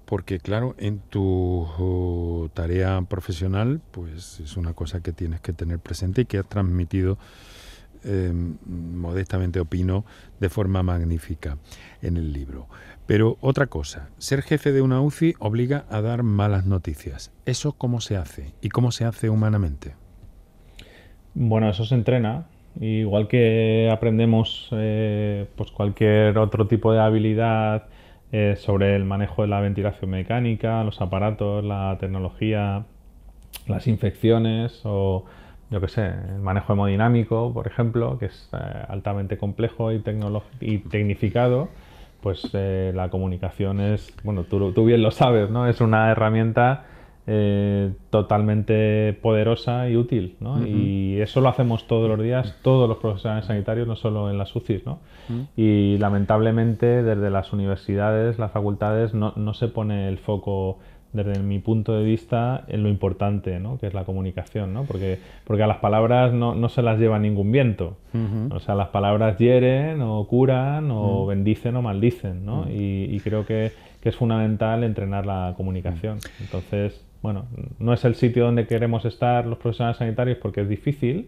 Porque 0.03 0.39
claro, 0.39 0.75
en 0.77 0.99
tu 0.99 2.51
tarea 2.53 3.01
profesional, 3.07 3.79
pues 3.91 4.41
es 4.41 4.57
una 4.57 4.73
cosa 4.73 4.99
que 4.99 5.13
tienes 5.13 5.39
que 5.39 5.53
tener 5.53 5.79
presente 5.79 6.21
y 6.21 6.25
que 6.25 6.39
has 6.39 6.47
transmitido 6.47 7.17
em, 8.03 8.57
modestamente 8.65 9.61
opino, 9.61 10.03
de 10.41 10.49
forma 10.49 10.83
magnífica 10.83 11.57
en 12.01 12.17
el 12.17 12.33
libro. 12.33 12.67
Pero 13.07 13.37
otra 13.39 13.67
cosa, 13.67 14.09
ser 14.17 14.41
jefe 14.41 14.71
de 14.71 14.81
una 14.81 14.99
UCI 14.99 15.35
obliga 15.39 15.85
a 15.89 16.01
dar 16.01 16.23
malas 16.23 16.65
noticias. 16.65 17.31
¿Eso 17.45 17.73
cómo 17.73 18.01
se 18.01 18.17
hace 18.17 18.53
y 18.61 18.69
cómo 18.69 18.91
se 18.91 19.05
hace 19.05 19.29
humanamente? 19.29 19.93
Bueno, 21.35 21.69
eso 21.69 21.85
se 21.85 21.93
entrena. 21.93 22.47
Igual 22.79 23.27
que 23.27 23.89
aprendemos 23.91 24.69
eh, 24.71 25.47
pues 25.55 25.71
cualquier 25.71 26.37
otro 26.37 26.67
tipo 26.67 26.91
de 26.91 26.99
habilidad 26.99 27.87
eh, 28.31 28.55
sobre 28.57 28.95
el 28.95 29.05
manejo 29.05 29.43
de 29.43 29.49
la 29.49 29.61
ventilación 29.61 30.09
mecánica, 30.09 30.83
los 30.83 30.99
aparatos, 30.99 31.63
la 31.63 31.97
tecnología, 31.99 32.85
las 33.67 33.87
infecciones 33.87 34.81
o 34.83 35.25
yo 35.69 35.79
qué 35.79 35.87
sé, 35.87 36.05
el 36.07 36.41
manejo 36.41 36.73
hemodinámico, 36.73 37.53
por 37.53 37.67
ejemplo, 37.67 38.17
que 38.17 38.25
es 38.25 38.49
eh, 38.53 38.57
altamente 38.89 39.37
complejo 39.37 39.91
y, 39.91 40.03
y 40.59 40.77
tecnificado 40.79 41.69
pues 42.25 42.49
eh, 42.53 42.91
la 42.95 43.11
comunicación 43.11 43.79
es, 43.79 44.11
bueno, 44.23 44.45
tú, 44.45 44.71
tú, 44.71 44.83
bien 44.83 45.03
lo 45.03 45.11
sabes, 45.11 45.51
¿no? 45.51 45.67
Es 45.67 45.79
una 45.79 46.09
herramienta 46.09 46.85
eh, 47.27 47.93
totalmente 48.09 49.15
poderosa 49.21 49.87
y 49.89 49.95
útil, 49.95 50.35
¿no? 50.39 50.65
Y 50.65 51.21
eso 51.21 51.39
lo 51.39 51.49
hacemos 51.49 51.85
todos 51.85 52.09
los 52.09 52.19
días, 52.19 52.57
todos 52.63 52.89
los 52.89 52.97
profesionales 52.97 53.45
sanitarios, 53.45 53.87
no 53.87 53.95
solo 53.95 54.31
en 54.31 54.39
las 54.39 54.55
UCIs, 54.55 54.87
¿no? 54.87 55.01
Y 55.55 55.99
lamentablemente 55.99 57.03
desde 57.03 57.29
las 57.29 57.53
universidades, 57.53 58.39
las 58.39 58.51
facultades, 58.51 59.13
no, 59.13 59.33
no 59.35 59.53
se 59.53 59.67
pone 59.67 60.07
el 60.09 60.17
foco 60.17 60.79
desde 61.15 61.39
mi 61.39 61.59
punto 61.59 61.93
de 61.93 62.03
vista, 62.03 62.65
en 62.67 62.83
lo 62.83 62.89
importante, 62.89 63.59
¿no? 63.59 63.77
que 63.77 63.87
es 63.87 63.93
la 63.93 64.03
comunicación, 64.03 64.73
¿no? 64.73 64.83
porque, 64.83 65.19
porque 65.45 65.63
a 65.63 65.67
las 65.67 65.77
palabras 65.77 66.33
no, 66.33 66.53
no 66.55 66.69
se 66.69 66.81
las 66.81 66.99
lleva 66.99 67.19
ningún 67.19 67.51
viento. 67.51 67.97
O 68.49 68.59
sea, 68.61 68.75
las 68.75 68.89
palabras 68.89 69.37
hieren 69.37 70.01
o 70.01 70.25
curan 70.27 70.89
o 70.89 71.25
bendicen 71.25 71.75
o 71.75 71.81
maldicen, 71.81 72.45
¿no? 72.45 72.65
y, 72.69 73.09
y, 73.13 73.19
creo 73.19 73.45
que, 73.45 73.73
que, 73.99 74.07
es 74.07 74.15
fundamental 74.15 74.85
entrenar 74.85 75.25
la 75.25 75.53
comunicación. 75.57 76.19
Entonces, 76.39 77.03
bueno, 77.21 77.45
no 77.79 77.93
es 77.93 78.05
el 78.05 78.15
sitio 78.15 78.45
donde 78.45 78.67
queremos 78.67 79.03
estar 79.03 79.45
los 79.45 79.57
profesionales 79.57 79.97
sanitarios 79.97 80.37
porque 80.37 80.61
es 80.61 80.69
difícil, 80.69 81.27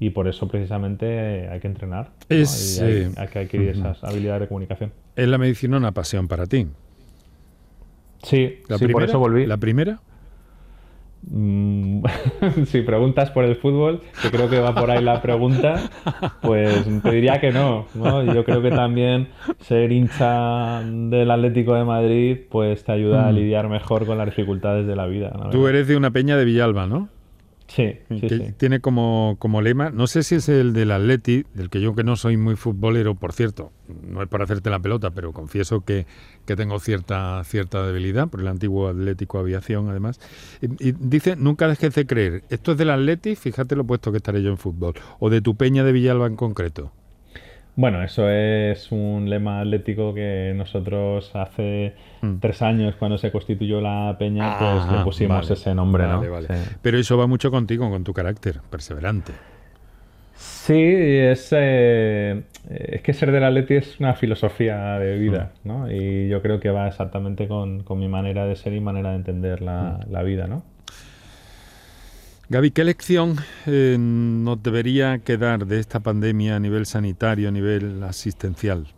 y 0.00 0.10
por 0.10 0.26
eso 0.26 0.48
precisamente 0.48 1.48
hay 1.48 1.60
que 1.60 1.68
entrenar. 1.68 2.10
Es, 2.28 2.80
hay, 2.80 3.12
hay, 3.16 3.28
que 3.28 3.38
adquirir 3.38 3.68
esas 3.68 4.02
habilidades 4.02 4.40
de 4.40 4.48
comunicación. 4.48 4.92
¿Es 5.14 5.28
la 5.28 5.38
medicina 5.38 5.76
una 5.76 5.92
pasión 5.92 6.26
para 6.26 6.46
ti? 6.46 6.66
Sí, 8.22 8.58
por 8.92 9.02
eso 9.02 9.18
volví. 9.18 9.46
¿La 9.46 9.56
primera? 9.56 10.00
Mm, 11.30 12.02
si 12.66 12.82
preguntas 12.82 13.30
por 13.30 13.44
el 13.44 13.56
fútbol, 13.56 14.00
que 14.20 14.30
creo 14.30 14.50
que 14.50 14.58
va 14.58 14.74
por 14.74 14.90
ahí 14.90 15.02
la 15.02 15.22
pregunta, 15.22 15.90
pues 16.40 16.84
te 17.02 17.10
diría 17.12 17.40
que 17.40 17.52
no, 17.52 17.86
Yo 18.34 18.44
creo 18.44 18.60
que 18.60 18.70
también 18.70 19.28
ser 19.60 19.92
hincha 19.92 20.82
del 20.82 21.30
Atlético 21.30 21.74
de 21.74 21.84
Madrid, 21.84 22.38
pues 22.50 22.84
te 22.84 22.92
ayuda 22.92 23.28
a 23.28 23.32
mm. 23.32 23.34
lidiar 23.34 23.68
mejor 23.68 24.06
con 24.06 24.18
las 24.18 24.26
dificultades 24.26 24.86
de 24.86 24.96
la 24.96 25.06
vida. 25.06 25.32
Tú 25.50 25.68
eres 25.68 25.86
de 25.86 25.96
una 25.96 26.10
peña 26.10 26.36
de 26.36 26.44
Villalba, 26.44 26.86
¿no? 26.86 27.08
Sí, 27.74 27.94
sí, 28.10 28.20
que 28.20 28.28
sí. 28.28 28.52
tiene 28.58 28.80
como, 28.80 29.36
como 29.38 29.62
lema, 29.62 29.88
no 29.88 30.06
sé 30.06 30.22
si 30.22 30.34
es 30.34 30.50
el 30.50 30.74
del 30.74 30.90
Atleti, 30.90 31.46
del 31.54 31.70
que 31.70 31.80
yo 31.80 31.94
que 31.94 32.04
no 32.04 32.16
soy 32.16 32.36
muy 32.36 32.54
futbolero, 32.54 33.14
por 33.14 33.32
cierto, 33.32 33.72
no 33.88 34.22
es 34.22 34.28
para 34.28 34.44
hacerte 34.44 34.68
la 34.68 34.78
pelota, 34.78 35.10
pero 35.12 35.32
confieso 35.32 35.80
que, 35.80 36.04
que 36.44 36.54
tengo 36.54 36.78
cierta, 36.80 37.42
cierta 37.44 37.86
debilidad 37.86 38.28
por 38.28 38.40
el 38.40 38.48
antiguo 38.48 38.88
Atlético 38.88 39.38
Aviación, 39.38 39.88
además. 39.88 40.20
Y, 40.60 40.88
y 40.88 40.92
dice, 40.92 41.34
nunca 41.36 41.66
dejes 41.66 41.94
de 41.94 42.06
creer. 42.06 42.44
Esto 42.50 42.72
es 42.72 42.78
del 42.78 42.90
Atleti, 42.90 43.36
fíjate 43.36 43.74
lo 43.74 43.84
puesto 43.84 44.10
que 44.10 44.18
estaré 44.18 44.42
yo 44.42 44.50
en 44.50 44.58
fútbol, 44.58 44.92
o 45.18 45.30
de 45.30 45.40
tu 45.40 45.54
peña 45.54 45.82
de 45.82 45.92
Villalba 45.92 46.26
en 46.26 46.36
concreto. 46.36 46.92
Bueno, 47.74 48.02
eso 48.02 48.28
es 48.28 48.92
un 48.92 49.30
lema 49.30 49.60
atlético 49.60 50.12
que 50.12 50.52
nosotros 50.54 51.30
hace 51.34 51.94
Mm. 52.20 52.38
tres 52.38 52.60
años, 52.62 52.94
cuando 52.96 53.16
se 53.18 53.32
constituyó 53.32 53.80
la 53.80 54.14
peña, 54.18 54.58
pues 54.58 54.82
Ah, 54.84 54.96
le 54.98 55.04
pusimos 55.04 55.40
vale, 55.48 55.54
ese 55.54 55.74
nombre, 55.74 56.04
¿no? 56.06 56.18
vale, 56.18 56.28
vale. 56.28 56.48
Sí. 56.48 56.70
Pero 56.82 56.98
eso 56.98 57.16
va 57.16 57.26
mucho 57.26 57.50
contigo, 57.50 57.88
con 57.90 58.04
tu 58.04 58.12
carácter, 58.12 58.60
perseverante. 58.70 59.32
Sí, 60.34 60.74
es, 60.76 61.48
eh, 61.56 62.42
es 62.68 63.00
que 63.02 63.12
ser 63.12 63.32
del 63.32 63.44
Atleti 63.44 63.74
es 63.74 63.98
una 64.00 64.14
filosofía 64.14 64.98
de 64.98 65.16
vida, 65.18 65.52
Mm. 65.64 65.68
¿no? 65.68 65.90
Y 65.90 66.28
yo 66.28 66.42
creo 66.42 66.60
que 66.60 66.70
va 66.70 66.88
exactamente 66.88 67.48
con, 67.48 67.82
con 67.84 67.98
mi 67.98 68.08
manera 68.08 68.44
de 68.46 68.54
ser 68.56 68.72
y 68.74 68.80
manera 68.80 69.10
de 69.10 69.16
entender 69.16 69.62
la, 69.62 70.00
Mm. 70.06 70.12
la 70.12 70.22
vida, 70.22 70.46
¿no? 70.46 70.62
Gaby, 72.52 72.70
¿qué 72.70 72.84
lección 72.84 73.36
eh, 73.66 73.96
nos 73.98 74.62
debería 74.62 75.18
quedar 75.24 75.66
de 75.66 75.80
esta 75.80 76.00
pandemia 76.00 76.54
a 76.56 76.60
nivel 76.60 76.86
sanitario, 76.86 77.48
a 77.48 77.52
nivel 77.52 78.02
asistencial? 78.04 78.94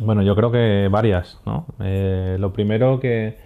Bueno, 0.00 0.22
yo 0.22 0.34
creo 0.34 0.50
que 0.50 0.88
varias, 0.90 1.40
¿no? 1.46 1.66
Eh, 1.80 2.36
lo 2.40 2.52
primero 2.52 2.98
que, 2.98 3.36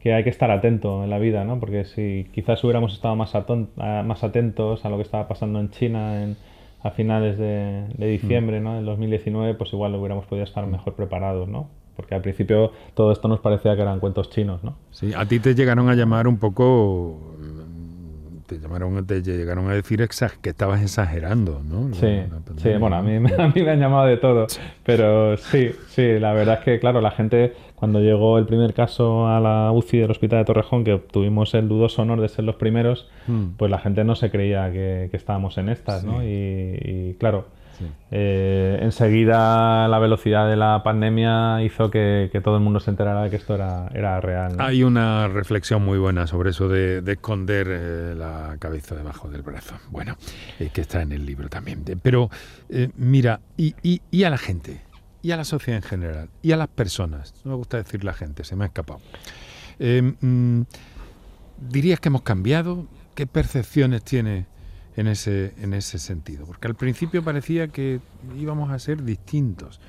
que 0.00 0.12
hay 0.12 0.22
que 0.24 0.30
estar 0.30 0.50
atento 0.50 1.02
en 1.04 1.10
la 1.10 1.18
vida, 1.18 1.44
¿no? 1.44 1.58
Porque 1.60 1.84
si 1.86 2.28
quizás 2.32 2.62
hubiéramos 2.64 2.92
estado 2.92 3.16
más, 3.16 3.34
aton- 3.34 3.68
a- 3.78 4.02
más 4.02 4.22
atentos 4.22 4.84
a 4.84 4.90
lo 4.90 4.96
que 4.96 5.02
estaba 5.02 5.28
pasando 5.28 5.60
en 5.60 5.70
China 5.70 6.22
en- 6.22 6.36
a 6.82 6.90
finales 6.90 7.38
de, 7.38 7.86
de 7.96 8.06
diciembre, 8.08 8.60
¿no? 8.60 8.74
Del 8.74 8.84
2019, 8.84 9.54
pues 9.54 9.72
igual 9.72 9.94
hubiéramos 9.94 10.26
podido 10.26 10.44
estar 10.44 10.66
mejor 10.66 10.94
preparados, 10.94 11.48
¿no? 11.48 11.70
Porque 11.96 12.14
al 12.14 12.20
principio 12.20 12.72
todo 12.94 13.10
esto 13.12 13.28
nos 13.28 13.40
parecía 13.40 13.74
que 13.74 13.82
eran 13.82 14.00
cuentos 14.00 14.28
chinos, 14.28 14.62
¿no? 14.62 14.76
Sí, 14.90 15.12
a 15.16 15.24
ti 15.26 15.40
te 15.40 15.54
llegaron 15.54 15.88
a 15.88 15.94
llamar 15.94 16.28
un 16.28 16.36
poco, 16.38 17.33
te 18.46 18.58
llamaron, 18.58 19.06
te 19.06 19.22
llegaron 19.22 19.68
a 19.70 19.74
decir 19.74 20.06
que 20.42 20.50
estabas 20.50 20.82
exagerando, 20.82 21.62
¿no? 21.68 21.88
La- 21.88 21.94
Sí, 21.94 22.06
la 22.06 22.40
sí, 22.60 22.70
bueno, 22.78 22.96
a 22.96 23.02
mí, 23.02 23.18
me- 23.18 23.32
a 23.42 23.48
mí 23.48 23.62
me 23.62 23.70
han 23.70 23.80
llamado 23.80 24.06
de 24.06 24.16
todo, 24.16 24.46
pero 24.84 25.36
sí, 25.36 25.70
sí, 25.88 26.18
la 26.18 26.32
verdad 26.32 26.58
es 26.58 26.64
que, 26.64 26.78
claro, 26.80 27.00
la 27.00 27.10
gente, 27.10 27.54
cuando 27.74 28.00
llegó 28.00 28.38
el 28.38 28.46
primer 28.46 28.74
caso 28.74 29.26
a 29.28 29.40
la 29.40 29.70
UCI 29.72 29.98
del 29.98 30.10
Hospital 30.10 30.40
de 30.40 30.44
Torrejón, 30.44 30.84
que 30.84 30.98
tuvimos 30.98 31.54
el 31.54 31.68
dudoso 31.68 32.02
honor 32.02 32.20
de 32.20 32.28
ser 32.28 32.44
los 32.44 32.56
primeros, 32.56 33.08
Mm. 33.26 33.56
pues 33.56 33.70
la 33.70 33.78
gente 33.78 34.04
no 34.04 34.14
se 34.16 34.30
creía 34.30 34.70
que, 34.70 35.08
que 35.10 35.16
estábamos 35.16 35.56
en 35.58 35.68
estas, 35.70 36.04
¿no? 36.04 36.22
Y, 36.22 36.28
y, 36.28 37.16
claro, 37.18 37.46
Sí. 37.78 37.86
eh, 38.10 38.78
enseguida 38.82 39.88
la 39.88 39.98
velocidad 39.98 40.48
de 40.48 40.56
la 40.56 40.82
pandemia 40.84 41.62
hizo 41.62 41.90
que, 41.90 42.28
que 42.32 42.40
todo 42.40 42.56
el 42.56 42.62
mundo 42.62 42.78
se 42.80 42.90
enterara 42.90 43.22
de 43.22 43.30
que 43.30 43.36
esto 43.36 43.54
era, 43.54 43.88
era 43.94 44.20
real. 44.20 44.56
¿no? 44.56 44.64
Hay 44.64 44.82
una 44.84 45.28
reflexión 45.28 45.84
muy 45.84 45.98
buena 45.98 46.26
sobre 46.26 46.50
eso 46.50 46.68
de, 46.68 47.00
de 47.02 47.12
esconder 47.12 47.66
eh, 47.70 48.14
la 48.16 48.56
cabeza 48.58 48.94
debajo 48.94 49.28
del 49.28 49.42
brazo. 49.42 49.74
Bueno, 49.90 50.16
eh, 50.60 50.70
que 50.72 50.80
está 50.82 51.02
en 51.02 51.12
el 51.12 51.26
libro 51.26 51.48
también. 51.48 51.84
Pero 52.02 52.30
eh, 52.68 52.90
mira, 52.96 53.40
y, 53.56 53.74
y- 53.82 54.00
y 54.10 54.24
a 54.24 54.30
la 54.30 54.38
gente, 54.38 54.80
y 55.22 55.32
a 55.32 55.36
la 55.36 55.44
sociedad 55.44 55.78
en 55.82 55.88
general, 55.88 56.28
y 56.42 56.52
a 56.52 56.56
las 56.56 56.68
personas, 56.68 57.34
no 57.44 57.52
me 57.52 57.56
gusta 57.56 57.76
decir 57.78 58.04
la 58.04 58.12
gente, 58.12 58.44
se 58.44 58.54
me 58.56 58.64
ha 58.64 58.66
escapado. 58.68 59.00
Mm, 59.80 60.62
¿Dirías 61.70 62.00
que 62.00 62.08
hemos 62.08 62.22
cambiado? 62.22 62.86
¿Qué 63.14 63.26
percepciones 63.26 64.02
tiene 64.02 64.46
en 64.96 65.08
ese, 65.08 65.54
en 65.62 65.74
ese 65.74 65.98
sentido? 65.98 66.46
Porque 66.46 66.68
al 66.68 66.74
principio 66.76 67.22
parecía 67.24 67.68
que 67.68 68.00
íbamos 68.36 68.70
a 68.70 68.78
ser 68.78 69.02
distintos, 69.04 69.80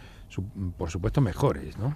por 0.77 0.89
supuesto 0.89 1.21
mejores, 1.21 1.77
¿no? 1.77 1.95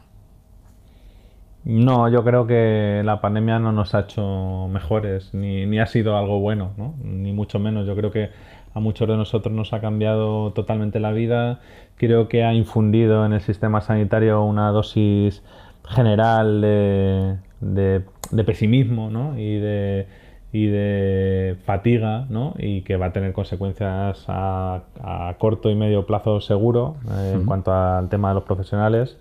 No, 1.65 2.07
yo 2.09 2.23
creo 2.23 2.47
que 2.47 3.01
la 3.03 3.19
pandemia 3.19 3.59
no 3.59 3.71
nos 3.73 3.93
ha 3.93 4.01
hecho 4.01 4.67
mejores, 4.71 5.33
ni, 5.33 5.65
ni 5.65 5.79
ha 5.79 5.87
sido 5.87 6.17
algo 6.17 6.39
bueno, 6.39 6.73
¿no? 6.77 6.95
Ni 7.03 7.33
mucho 7.33 7.59
menos. 7.59 7.85
Yo 7.85 7.95
creo 7.97 8.11
que 8.11 8.29
a 8.73 8.79
muchos 8.79 9.07
de 9.09 9.17
nosotros 9.17 9.53
nos 9.53 9.73
ha 9.73 9.81
cambiado 9.81 10.53
totalmente 10.53 10.99
la 11.01 11.11
vida. 11.11 11.59
Creo 11.97 12.29
que 12.29 12.43
ha 12.45 12.53
infundido 12.53 13.25
en 13.25 13.33
el 13.33 13.41
sistema 13.41 13.81
sanitario 13.81 14.41
una 14.43 14.69
dosis 14.71 15.43
general 15.83 16.61
de, 16.61 17.37
de- 17.59 18.05
de 18.31 18.43
pesimismo, 18.45 19.09
¿no? 19.11 19.37
Y 19.37 19.59
de, 19.59 20.07
y 20.51 20.65
de 20.67 21.57
fatiga, 21.65 22.25
¿no? 22.29 22.55
Y 22.57 22.81
que 22.81 22.97
va 22.97 23.07
a 23.07 23.13
tener 23.13 23.33
consecuencias 23.33 24.25
a, 24.27 24.81
a 25.01 25.35
corto 25.37 25.69
y 25.69 25.75
medio 25.75 26.05
plazo 26.05 26.41
seguro 26.41 26.95
eh, 27.11 27.31
en 27.33 27.39
Ujú. 27.39 27.47
cuanto 27.47 27.71
al 27.71 28.09
tema 28.09 28.29
de 28.29 28.35
los 28.35 28.43
profesionales. 28.43 29.17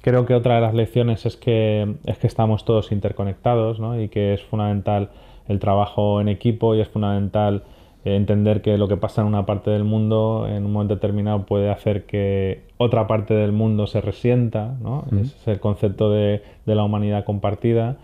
Creo 0.00 0.26
que 0.26 0.34
otra 0.34 0.56
de 0.56 0.60
las 0.62 0.74
lecciones 0.74 1.26
es 1.26 1.36
que, 1.36 1.94
es 2.06 2.18
que 2.18 2.26
estamos 2.26 2.64
todos 2.64 2.92
interconectados 2.92 3.78
¿no? 3.78 4.00
y 4.00 4.08
que 4.08 4.34
es 4.34 4.42
fundamental 4.42 5.10
el 5.48 5.58
trabajo 5.58 6.20
en 6.20 6.28
equipo 6.28 6.74
y 6.74 6.80
es 6.80 6.88
fundamental 6.88 7.62
entender 8.04 8.62
que 8.62 8.78
lo 8.78 8.88
que 8.88 8.96
pasa 8.96 9.20
en 9.22 9.26
una 9.26 9.44
parte 9.44 9.70
del 9.70 9.84
mundo 9.84 10.46
en 10.48 10.64
un 10.64 10.72
momento 10.72 10.94
determinado 10.94 11.44
puede 11.46 11.68
hacer 11.68 12.04
que 12.06 12.62
otra 12.78 13.06
parte 13.06 13.34
del 13.34 13.52
mundo 13.52 13.86
se 13.86 14.00
resienta. 14.00 14.76
¿no? 14.80 15.04
Ese 15.12 15.36
es 15.36 15.48
el 15.48 15.60
concepto 15.60 16.10
de, 16.10 16.42
de 16.64 16.74
la 16.74 16.84
humanidad 16.84 17.24
compartida. 17.24 17.96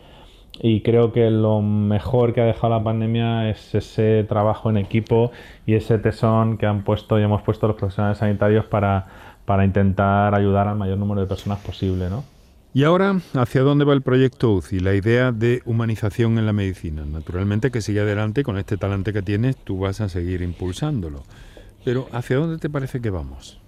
Y 0.61 0.83
creo 0.83 1.13
que 1.13 1.31
lo 1.31 1.61
mejor 1.63 2.33
que 2.33 2.41
ha 2.41 2.45
dejado 2.45 2.75
la 2.79 2.85
pandemia 2.85 3.51
es 3.51 3.75
ese 3.75 4.25
trabajo 4.29 4.71
en 4.71 4.77
equipo 4.77 5.33
y 5.67 5.75
ese 5.75 5.99
tesón 5.99 6.59
que 6.59 6.67
han 6.67 6.85
puesto 6.85 7.19
y 7.19 7.23
hemos 7.23 7.43
puesto 7.43 7.67
los 7.67 7.77
profesionales 7.77 8.19
sanitarios 8.19 8.65
para, 8.65 9.07
para 9.45 9.65
intentar 9.65 10.35
ayudar 10.35 10.69
al 10.69 10.77
mayor 10.77 10.99
número 10.99 11.21
de 11.21 11.27
personas 11.27 11.59
posible, 11.59 12.09
¿no? 12.09 12.25
Y 12.73 12.83
ahora, 12.83 13.21
¿hacia 13.35 13.63
dónde 13.63 13.85
va 13.85 13.93
el 13.93 14.03
proyecto 14.03 14.53
UCI? 14.53 14.81
La 14.81 14.95
idea 14.95 15.31
de 15.31 15.63
humanización 15.65 16.39
en 16.39 16.47
la 16.47 16.53
medicina. 16.53 17.05
Naturalmente 17.07 17.71
que 17.71 17.81
sigue 17.81 18.01
adelante 18.01 18.43
con 18.43 18.59
este 18.59 18.77
talante 18.77 19.13
que 19.13 19.23
tienes, 19.23 19.57
tú 19.57 19.79
vas 19.79 20.01
a 20.01 20.09
seguir 20.09 20.43
impulsándolo. 20.43 21.23
Pero 21.85 22.09
¿hacia 22.11 22.37
dónde 22.37 22.59
te 22.59 22.69
parece 22.69 23.01
que 23.01 23.11
vamos? 23.11 23.61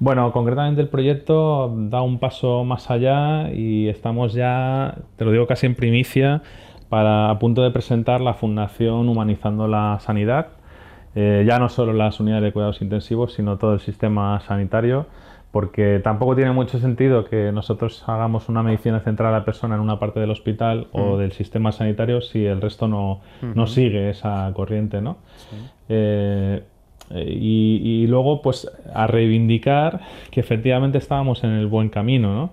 Bueno, 0.00 0.32
concretamente 0.32 0.80
el 0.80 0.88
proyecto 0.88 1.70
da 1.76 2.00
un 2.00 2.18
paso 2.18 2.64
más 2.64 2.90
allá 2.90 3.52
y 3.52 3.86
estamos 3.88 4.32
ya, 4.32 4.96
te 5.16 5.26
lo 5.26 5.30
digo 5.30 5.46
casi 5.46 5.66
en 5.66 5.74
primicia, 5.74 6.40
para 6.88 7.28
a 7.28 7.38
punto 7.38 7.62
de 7.62 7.70
presentar 7.70 8.22
la 8.22 8.32
Fundación 8.32 9.10
Humanizando 9.10 9.68
la 9.68 9.98
Sanidad. 10.00 10.48
Eh, 11.14 11.44
ya 11.46 11.58
no 11.58 11.68
solo 11.68 11.92
las 11.92 12.18
unidades 12.18 12.44
de 12.44 12.52
cuidados 12.52 12.80
intensivos, 12.80 13.34
sino 13.34 13.58
todo 13.58 13.74
el 13.74 13.80
sistema 13.80 14.40
sanitario, 14.40 15.04
porque 15.52 16.00
tampoco 16.02 16.34
tiene 16.34 16.52
mucho 16.52 16.78
sentido 16.78 17.26
que 17.26 17.52
nosotros 17.52 18.02
hagamos 18.06 18.48
una 18.48 18.62
medicina 18.62 19.00
centrada 19.00 19.36
a 19.36 19.40
la 19.40 19.44
persona 19.44 19.74
en 19.74 19.82
una 19.82 19.98
parte 19.98 20.18
del 20.18 20.30
hospital 20.30 20.86
o 20.92 21.18
del 21.18 21.32
sistema 21.32 21.72
sanitario 21.72 22.22
si 22.22 22.46
el 22.46 22.62
resto 22.62 22.88
no, 22.88 23.20
no 23.42 23.66
sigue 23.66 24.08
esa 24.08 24.50
corriente, 24.54 25.02
¿no? 25.02 25.18
Eh, 25.90 26.62
eh, 26.62 26.64
y, 27.14 27.80
y 27.82 28.06
luego, 28.06 28.42
pues, 28.42 28.70
a 28.94 29.06
reivindicar 29.06 30.00
que 30.30 30.40
efectivamente 30.40 30.98
estábamos 30.98 31.44
en 31.44 31.50
el 31.50 31.66
buen 31.66 31.88
camino, 31.88 32.34
¿no? 32.34 32.50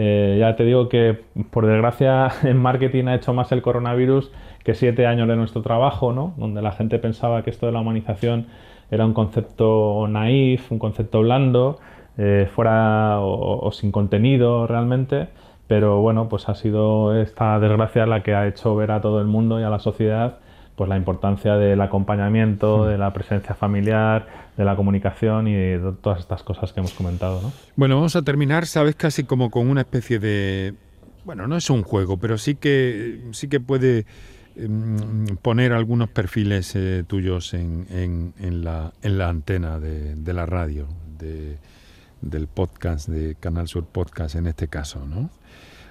Eh, 0.00 0.36
ya 0.38 0.54
te 0.54 0.64
digo 0.64 0.88
que, 0.88 1.18
por 1.50 1.66
desgracia, 1.66 2.28
en 2.44 2.56
marketing 2.56 3.06
ha 3.06 3.16
hecho 3.16 3.32
más 3.34 3.50
el 3.50 3.62
coronavirus 3.62 4.30
que 4.64 4.74
siete 4.74 5.06
años 5.06 5.26
de 5.26 5.34
nuestro 5.34 5.62
trabajo, 5.62 6.12
¿no? 6.12 6.34
Donde 6.36 6.62
la 6.62 6.70
gente 6.72 7.00
pensaba 7.00 7.42
que 7.42 7.50
esto 7.50 7.66
de 7.66 7.72
la 7.72 7.80
humanización 7.80 8.46
era 8.92 9.04
un 9.04 9.12
concepto 9.12 10.06
naif, 10.08 10.70
un 10.70 10.78
concepto 10.78 11.20
blando, 11.22 11.80
eh, 12.16 12.48
fuera 12.54 13.18
o 13.20 13.70
sin 13.72 13.90
contenido 13.90 14.66
realmente. 14.68 15.28
Pero 15.66 16.00
bueno, 16.00 16.28
pues 16.28 16.48
ha 16.48 16.54
sido 16.54 17.20
esta 17.20 17.58
desgracia 17.60 18.06
la 18.06 18.22
que 18.22 18.34
ha 18.34 18.46
hecho 18.46 18.74
ver 18.76 18.90
a 18.92 19.00
todo 19.00 19.20
el 19.20 19.26
mundo 19.26 19.60
y 19.60 19.64
a 19.64 19.70
la 19.70 19.80
sociedad 19.80 20.38
pues 20.78 20.88
la 20.88 20.96
importancia 20.96 21.56
del 21.56 21.78
acompañamiento, 21.82 22.86
de 22.86 22.96
la 22.96 23.12
presencia 23.12 23.54
familiar, 23.54 24.48
de 24.56 24.64
la 24.64 24.76
comunicación 24.76 25.46
y 25.48 25.52
de 25.54 25.92
todas 26.00 26.20
estas 26.20 26.42
cosas 26.42 26.72
que 26.72 26.80
hemos 26.80 26.94
comentado, 26.94 27.42
¿no? 27.42 27.52
Bueno, 27.76 27.96
vamos 27.96 28.16
a 28.16 28.22
terminar, 28.22 28.64
sabes, 28.66 28.94
casi 28.96 29.24
como 29.24 29.50
con 29.50 29.68
una 29.68 29.82
especie 29.82 30.18
de... 30.18 30.74
Bueno, 31.24 31.46
no 31.46 31.56
es 31.56 31.68
un 31.68 31.82
juego, 31.82 32.16
pero 32.16 32.38
sí 32.38 32.54
que, 32.54 33.20
sí 33.32 33.48
que 33.48 33.60
puede 33.60 34.06
em, 34.56 35.26
poner 35.42 35.72
algunos 35.74 36.08
perfiles 36.08 36.74
eh, 36.74 37.04
tuyos 37.06 37.52
en, 37.54 37.86
en- 37.90 38.32
en 38.40 38.64
la, 38.64 38.92
en 39.02 39.18
la 39.18 39.28
antena 39.28 39.78
de, 39.78 40.14
de 40.14 40.32
la 40.32 40.46
radio, 40.46 40.86
de- 41.18 41.58
del 42.22 42.46
podcast, 42.48 43.08
de 43.08 43.36
Canal 43.36 43.68
Sur 43.68 43.84
Podcast 43.84 44.34
en 44.36 44.46
este 44.48 44.66
caso, 44.68 45.04
¿no? 45.06 45.30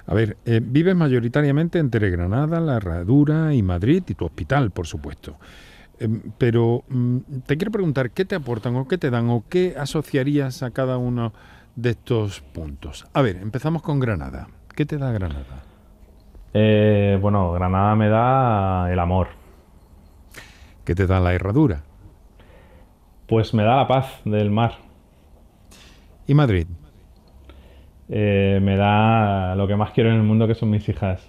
A 0.08 0.14
ver, 0.14 0.38
eh, 0.46 0.62
vives 0.64 0.96
mayoritariamente 0.96 1.80
entre 1.80 2.10
Granada, 2.10 2.62
La 2.62 2.78
Herradura 2.78 3.54
y 3.54 3.62
Madrid 3.62 4.04
y 4.08 4.14
tu 4.14 4.26
hospital, 4.26 4.72
por 4.72 4.88
supuesto. 4.88 5.36
Em, 6.00 6.22
pero 6.38 6.86
mm, 6.88 7.18
te 7.46 7.58
quiero 7.58 7.72
preguntar, 7.72 8.12
¿qué 8.12 8.24
te 8.24 8.36
aportan 8.36 8.76
o 8.78 8.88
qué 8.88 8.98
te 8.98 9.10
dan 9.10 9.30
o 9.30 9.44
qué 9.50 9.76
asociarías 9.78 10.64
a 10.64 10.72
cada 10.72 10.98
uno 10.98 11.34
de 11.76 11.90
estos 11.92 12.40
puntos? 12.40 13.06
A 13.14 13.22
ver, 13.22 13.36
empezamos 13.38 13.82
con 13.82 14.00
Granada. 14.00 14.48
¿Qué 14.76 14.86
te 14.86 14.98
da 14.98 15.12
Granada? 15.12 15.64
Eh, 16.54 17.18
bueno, 17.22 17.52
Granada 17.52 17.96
me 17.96 18.08
da 18.08 18.92
el 18.92 19.00
amor. 19.00 19.28
¿Qué 20.86 20.96
te 20.96 21.06
da 21.06 21.20
la 21.20 21.34
herradura? 21.34 21.84
Pues 23.28 23.54
me 23.54 23.64
da 23.64 23.76
la 23.76 23.88
paz 23.90 24.22
del 24.24 24.52
mar. 24.52 24.76
¿Y 26.26 26.34
Madrid? 26.34 26.68
Eh, 28.10 28.60
me 28.62 28.78
da 28.78 29.56
lo 29.56 29.68
que 29.68 29.76
más 29.76 29.92
quiero 29.92 30.10
en 30.10 30.18
el 30.18 30.24
mundo, 30.24 30.48
que 30.48 30.56
son 30.56 30.70
mis 30.70 30.88
hijas. 30.88 31.22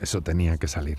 Eso 0.00 0.22
tenía 0.22 0.56
que 0.56 0.68
salir. 0.68 0.98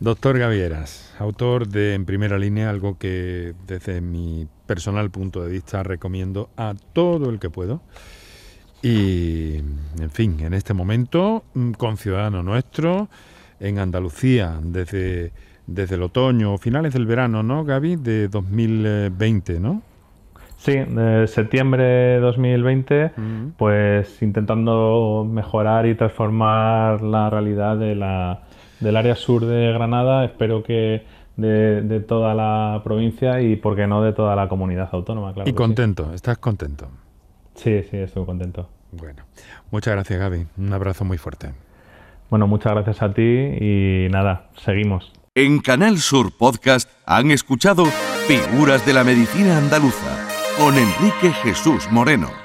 Doctor 0.00 0.38
Gavieras, 0.38 1.14
autor 1.18 1.68
de 1.68 1.94
En 1.94 2.04
Primera 2.04 2.38
Línea, 2.38 2.70
algo 2.70 2.98
que 2.98 3.54
desde 3.66 4.00
mi 4.00 4.48
personal 4.66 5.10
punto 5.10 5.44
de 5.44 5.50
vista 5.50 5.82
recomiendo 5.82 6.50
a 6.56 6.74
todo 6.92 7.30
el 7.30 7.38
que 7.38 7.50
puedo. 7.50 7.82
Y, 8.82 9.58
en 10.00 10.10
fin, 10.10 10.40
en 10.40 10.54
este 10.54 10.74
momento, 10.74 11.44
mm, 11.54 11.72
con 11.72 11.96
Ciudadano 11.96 12.42
Nuestro, 12.42 13.08
en 13.60 13.78
Andalucía, 13.78 14.58
desde, 14.60 15.32
desde 15.68 15.94
el 15.94 16.02
otoño, 16.02 16.58
finales 16.58 16.92
del 16.94 17.06
verano, 17.06 17.44
¿no, 17.44 17.64
Gaby? 17.64 17.94
De 17.94 18.26
2020, 18.26 19.60
¿no? 19.60 19.82
Sí, 20.62 20.74
de 20.74 21.26
septiembre 21.26 21.82
de 21.82 22.20
2020, 22.20 23.10
pues 23.56 24.22
intentando 24.22 25.26
mejorar 25.28 25.86
y 25.86 25.96
transformar 25.96 27.02
la 27.02 27.28
realidad 27.30 27.76
de 27.76 27.96
la, 27.96 28.42
del 28.78 28.96
área 28.96 29.16
sur 29.16 29.44
de 29.44 29.72
Granada, 29.72 30.24
espero 30.24 30.62
que 30.62 31.02
de, 31.36 32.04
toda 32.06 32.34
la 32.34 32.80
provincia 32.84 33.40
y, 33.40 33.56
por 33.56 33.74
qué 33.74 33.88
no, 33.88 34.04
de 34.04 34.12
toda 34.12 34.36
la 34.36 34.48
comunidad 34.48 34.88
autónoma. 34.92 35.34
Claro 35.34 35.50
y 35.50 35.52
contento, 35.52 36.14
¿estás 36.14 36.38
contento? 36.38 36.86
Sí, 37.56 37.82
sí, 37.90 37.96
estoy 37.96 38.24
contento. 38.24 38.68
Bueno, 38.92 39.24
muchas 39.72 39.94
gracias 39.94 40.20
Gaby, 40.20 40.46
un 40.58 40.72
abrazo 40.72 41.04
muy 41.04 41.18
fuerte. 41.18 41.50
Bueno, 42.30 42.46
muchas 42.46 42.72
gracias 42.72 43.02
a 43.02 43.12
ti 43.12 43.22
y 43.22 44.06
nada, 44.12 44.48
seguimos. 44.58 45.12
En 45.34 45.58
Canal 45.58 45.98
Sur 45.98 46.30
Podcast 46.30 46.88
han 47.04 47.32
escuchado 47.32 47.84
Figuras 48.28 48.86
de 48.86 48.92
la 48.92 49.02
Medicina 49.02 49.58
Andaluza 49.58 50.31
con 50.58 50.76
Enrique 50.76 51.32
Jesús 51.42 51.88
Moreno. 51.90 52.41